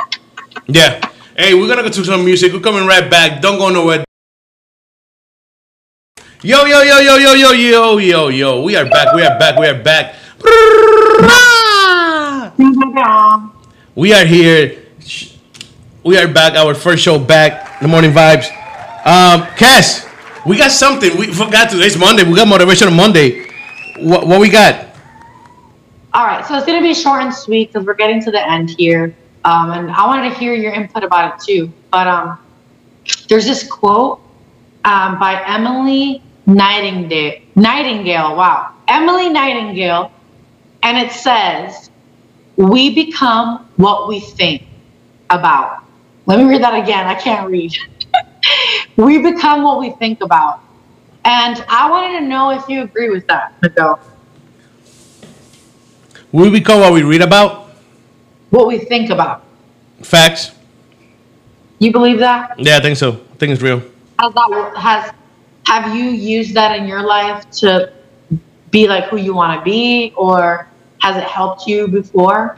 [0.67, 1.01] Yeah.
[1.35, 2.53] Hey, we're gonna go to some music.
[2.53, 3.41] We're coming right back.
[3.41, 4.03] Don't go nowhere.
[6.43, 8.61] Yo, yo, yo, yo, yo, yo, yo, yo, yo.
[8.61, 9.15] We are back.
[9.15, 9.57] We are back.
[9.57, 10.13] We are back.
[13.95, 14.83] We are here.
[16.03, 16.55] We are back.
[16.55, 17.79] Our first show back.
[17.79, 18.47] The morning vibes.
[19.05, 20.07] Um, Cass,
[20.45, 21.17] we got something.
[21.17, 21.77] We forgot to.
[21.79, 22.23] It's Monday.
[22.23, 23.45] We got motivation on Monday.
[23.99, 24.87] What, what we got?
[26.13, 26.45] all right.
[26.45, 29.15] So it's gonna be short and sweet because we're getting to the end here.
[29.45, 31.71] Um, and I wanted to hear your input about it too.
[31.91, 32.39] But um,
[33.27, 34.21] there's this quote
[34.85, 37.41] um, by Emily Nightingale.
[37.55, 38.73] Nightingale, wow.
[38.87, 40.11] Emily Nightingale.
[40.83, 41.89] And it says,
[42.57, 44.63] We become what we think
[45.29, 45.83] about.
[46.25, 47.07] Let me read that again.
[47.07, 47.73] I can't read.
[48.97, 50.61] we become what we think about.
[51.25, 53.99] And I wanted to know if you agree with that, Miguel.
[56.31, 57.69] We become what we read about.
[58.49, 59.45] What we think about.
[60.01, 60.51] Facts.
[61.79, 62.59] You believe that?
[62.59, 63.11] Yeah, I think so.
[63.11, 63.79] I think it's real.
[64.19, 65.13] Has that has
[65.65, 67.91] have you used that in your life to
[68.71, 70.67] be like who you want to be, or
[71.03, 72.57] has it helped you before?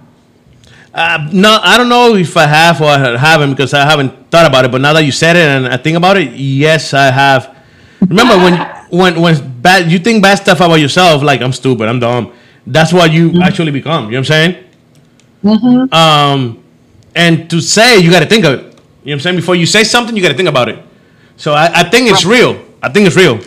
[0.94, 4.46] Uh, no, I don't know if I have or I haven't because I haven't thought
[4.46, 4.72] about it.
[4.72, 7.58] But now that you said it and I think about it, yes, I have.
[8.02, 8.54] Remember when
[9.00, 12.34] when when bad you think bad stuff about yourself, like I'm stupid, I'm dumb.
[12.68, 14.06] That's what you actually become.
[14.06, 14.64] You know what I'm saying?
[15.44, 15.94] Mm-hmm.
[15.94, 16.64] Um,
[17.16, 18.60] and to say you got to think of it.
[18.60, 19.36] You know what I'm saying?
[19.38, 20.80] Before you say something, you got to think about it.
[21.38, 22.64] So I, I think it's real.
[22.82, 23.40] I think it's real.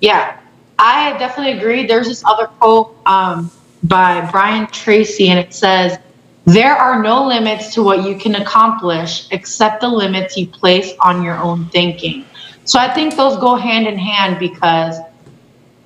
[0.00, 0.40] Yeah,
[0.78, 1.86] I definitely agree.
[1.86, 3.50] There's this other quote um,
[3.88, 5.98] by Brian Tracy, and it says,
[6.44, 11.22] There are no limits to what you can accomplish except the limits you place on
[11.22, 12.24] your own thinking.
[12.64, 14.98] So I think those go hand in hand because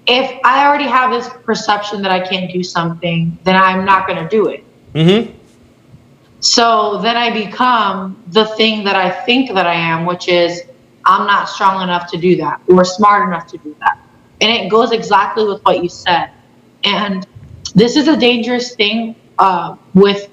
[0.06, 4.22] if I already have this perception that I can't do something, then I'm not going
[4.22, 4.64] to do it.
[4.94, 5.36] Mm-hmm.
[6.40, 10.62] So then I become the thing that I think that I am, which is
[11.04, 13.98] I'm not strong enough to do that or smart enough to do that.
[14.40, 16.30] And it goes exactly with what you said.
[16.82, 17.26] And
[17.74, 20.28] this is a dangerous thing uh, with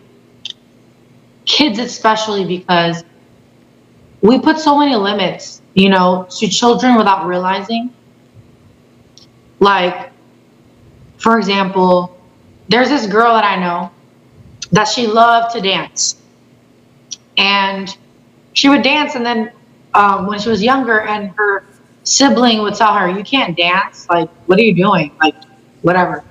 [1.46, 3.04] kids, especially because
[4.22, 7.94] we put so many limits, you know, to children without realizing.
[9.60, 10.12] Like,
[11.18, 12.18] for example,
[12.70, 13.92] there's this girl that I know
[14.72, 16.22] that she loved to dance.
[17.38, 17.96] And
[18.54, 19.52] she would dance, and then
[19.94, 21.64] um, when she was younger, and her
[22.04, 24.08] sibling would tell her, You can't dance.
[24.10, 25.12] Like, what are you doing?
[25.22, 25.36] Like,
[25.84, 26.24] whatever.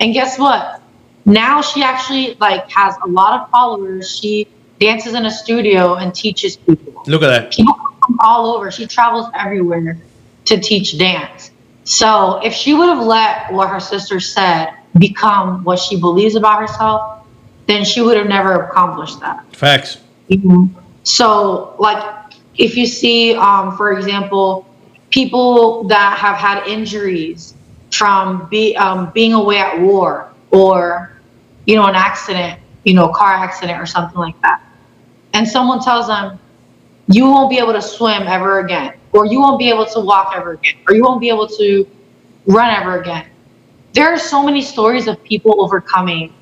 [0.00, 0.82] And guess what?
[1.26, 4.18] Now she actually like has a lot of followers.
[4.18, 4.48] She
[4.80, 7.52] dances in a studio and teaches people Look at that.
[7.52, 8.70] people come all over.
[8.70, 9.98] She travels everywhere
[10.46, 11.50] to teach dance.
[11.84, 16.60] So if she would have let what her sister said become what she believes about
[16.60, 17.26] herself,
[17.66, 19.44] then she would have never accomplished that.
[19.54, 19.98] Facts.
[21.02, 24.66] So, like, if you see, um, for example,
[25.10, 27.54] people that have had injuries
[27.90, 31.12] from be, um, being away at war or,
[31.66, 34.62] you know, an accident, you know, car accident or something like that,
[35.34, 36.38] and someone tells them,
[37.08, 40.32] you won't be able to swim ever again, or you won't be able to walk
[40.36, 41.86] ever again, or you won't be able to
[42.46, 43.26] run ever again.
[43.92, 46.32] There are so many stories of people overcoming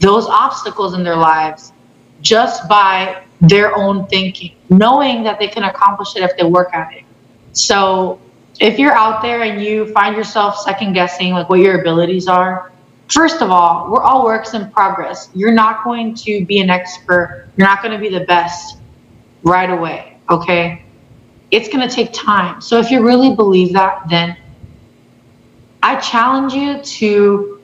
[0.00, 1.72] those obstacles in their lives
[2.20, 6.92] just by their own thinking, knowing that they can accomplish it if they work at
[6.92, 7.04] it.
[7.52, 8.20] So
[8.62, 12.70] if you're out there and you find yourself second guessing like what your abilities are,
[13.08, 15.30] first of all, we're all works in progress.
[15.34, 17.48] You're not going to be an expert.
[17.56, 18.78] You're not going to be the best
[19.42, 20.16] right away.
[20.30, 20.84] Okay.
[21.50, 22.60] It's going to take time.
[22.60, 24.36] So if you really believe that, then
[25.82, 27.60] I challenge you to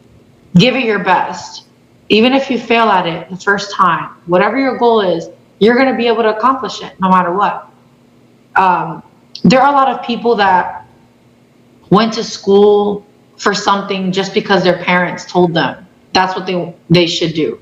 [0.56, 1.66] give it your best.
[2.08, 5.28] Even if you fail at it the first time, whatever your goal is,
[5.60, 7.70] you're going to be able to accomplish it no matter what.
[8.56, 9.04] Um,
[9.44, 10.77] there are a lot of people that
[11.90, 17.06] went to school for something just because their parents told them that's what they they
[17.06, 17.60] should do.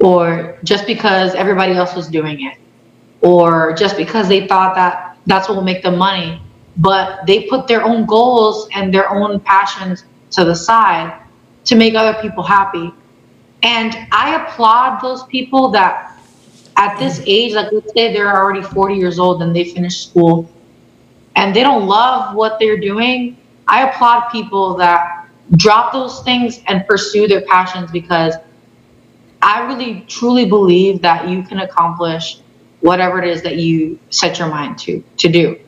[0.00, 2.58] Or just because everybody else was doing it.
[3.22, 6.40] Or just because they thought that that's what will make them money.
[6.76, 11.18] But they put their own goals and their own passions to the side
[11.64, 12.92] to make other people happy.
[13.62, 16.16] And i applaud those people that
[16.76, 20.48] at this age like let's say they're already 40 years old and they finished school
[21.34, 23.36] and they don't love what they're doing
[23.66, 28.34] I applaud people that drop those things and pursue their passions because
[29.42, 32.40] I really truly believe that you can accomplish
[32.80, 35.58] whatever it is that you set your mind to to do.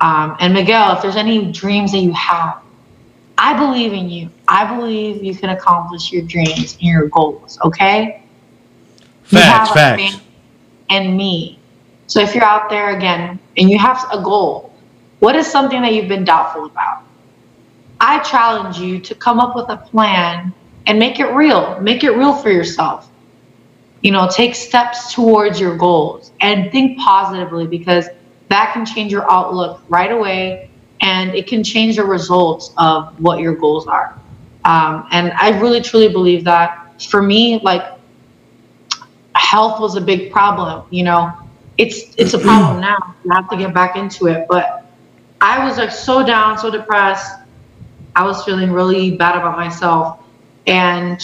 [0.00, 2.60] Um, and Miguel, if there's any dreams that you have,
[3.38, 4.30] I believe in you.
[4.46, 7.58] I believe you can accomplish your dreams and your goals.
[7.64, 8.22] Okay.
[9.24, 10.20] Facts, facts.
[10.90, 11.58] And me.
[12.06, 14.72] So if you're out there again and you have a goal,
[15.20, 17.02] what is something that you've been doubtful about?
[18.04, 20.52] I challenge you to come up with a plan
[20.86, 21.80] and make it real.
[21.80, 23.08] Make it real for yourself.
[24.02, 28.10] You know, take steps towards your goals and think positively because
[28.50, 30.68] that can change your outlook right away
[31.00, 34.14] and it can change the results of what your goals are.
[34.66, 37.84] Um, and I really truly believe that for me, like
[39.34, 40.86] health was a big problem.
[40.90, 41.32] You know,
[41.78, 43.14] it's it's a problem now.
[43.24, 44.46] You have to get back into it.
[44.46, 44.84] But
[45.40, 47.43] I was like so down, so depressed
[48.16, 50.20] I was feeling really bad about myself.
[50.66, 51.20] And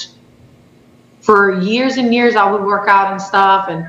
[1.20, 3.68] for years and years, I would work out and stuff.
[3.68, 3.86] And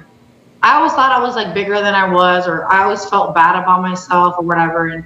[0.61, 3.61] I always thought I was like bigger than I was, or I always felt bad
[3.61, 4.87] about myself or whatever.
[4.87, 5.05] And,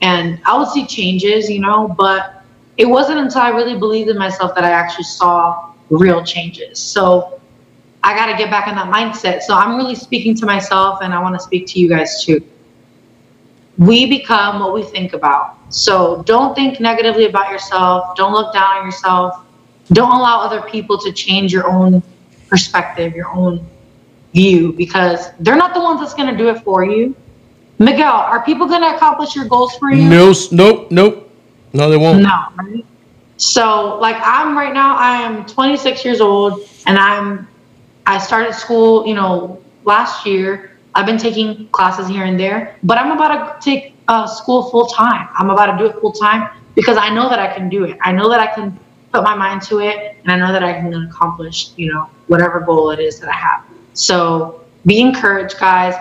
[0.00, 2.42] and I would see changes, you know, but
[2.76, 6.78] it wasn't until I really believed in myself that I actually saw real changes.
[6.78, 7.40] So
[8.02, 9.42] I got to get back in that mindset.
[9.42, 12.44] So I'm really speaking to myself and I want to speak to you guys too.
[13.78, 15.56] We become what we think about.
[15.68, 18.16] So don't think negatively about yourself.
[18.16, 19.44] Don't look down on yourself.
[19.92, 22.02] Don't allow other people to change your own
[22.48, 23.66] perspective, your own
[24.32, 27.14] view, because they're not the ones that's going to do it for you.
[27.78, 30.08] Miguel, are people going to accomplish your goals for you?
[30.08, 31.30] No, nope, nope.
[31.72, 32.22] No, they won't.
[32.22, 32.84] No, right?
[33.36, 37.46] So, like, I'm right now, I am 26 years old, and I'm,
[38.06, 40.75] I started school, you know, last year.
[40.96, 44.86] I've been taking classes here and there, but I'm about to take uh, school full
[44.86, 45.28] time.
[45.36, 47.98] I'm about to do it full time because I know that I can do it.
[48.00, 48.80] I know that I can
[49.12, 52.60] put my mind to it, and I know that I can accomplish, you know, whatever
[52.60, 53.64] goal it is that I have.
[53.92, 55.94] So be encouraged, guys.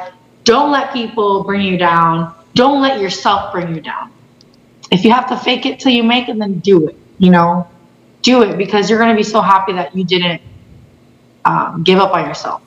[0.46, 2.34] Don't let people bring you down.
[2.54, 4.14] Don't let yourself bring you down.
[4.91, 6.96] If you have to fake it till you make it, then do it.
[7.18, 7.68] You know,
[8.22, 10.41] do it because you're going to be so happy that you didn't
[11.43, 12.62] um, give up on yourself.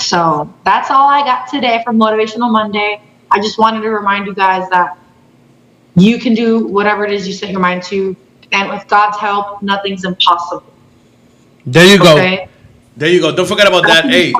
[0.00, 3.00] So that's all I got today for Motivational Monday.
[3.30, 4.98] I just wanted to remind you guys that
[5.94, 8.16] you can do whatever it is you set your mind to,
[8.52, 10.64] and with God's help, nothing's impossible.
[11.66, 12.36] There you okay?
[12.36, 12.48] go.
[12.96, 13.34] There you go.
[13.34, 14.06] Don't forget about that.
[14.06, 14.32] Hey,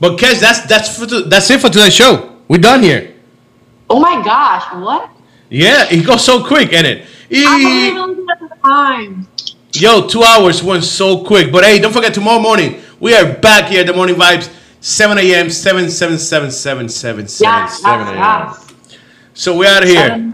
[0.00, 2.36] but Kes, that's that's for that's it for today's show.
[2.48, 3.14] We're done here.
[3.88, 4.64] Oh my gosh!
[4.74, 5.10] What?
[5.48, 7.06] Yeah, it goes so quick, and it.
[8.62, 9.28] time.
[9.72, 11.50] Yo, two hours went so quick.
[11.50, 14.48] But hey, don't forget tomorrow morning we are back here at the Morning Vibes.
[14.84, 15.48] 7 a.m.
[15.48, 18.54] 7 7 7 7 7 7 7 a.m.
[19.32, 20.30] So we out of here.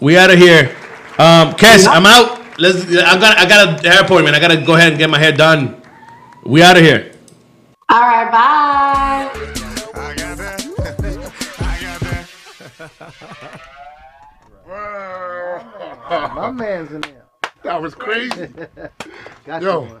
[0.00, 0.74] We out of here.
[1.16, 2.58] Um, Kes, I'm out.
[2.58, 2.84] Let's.
[2.86, 3.38] I got.
[3.38, 4.34] I got a hair appointment.
[4.34, 5.80] I gotta go ahead and get my hair done.
[6.44, 7.12] We out of here.
[7.88, 8.32] All right.
[8.32, 9.30] Bye.
[16.34, 17.26] My man's in there.
[17.62, 18.48] That was crazy.
[19.60, 20.00] Yo.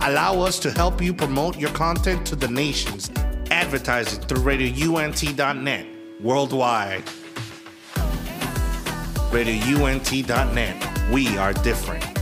[0.00, 3.10] Allow us to help you promote your content to the nations.
[3.50, 5.86] Advertising through RadioUNT.net
[6.20, 7.04] worldwide.
[9.30, 12.15] RadioUNT.net We are different.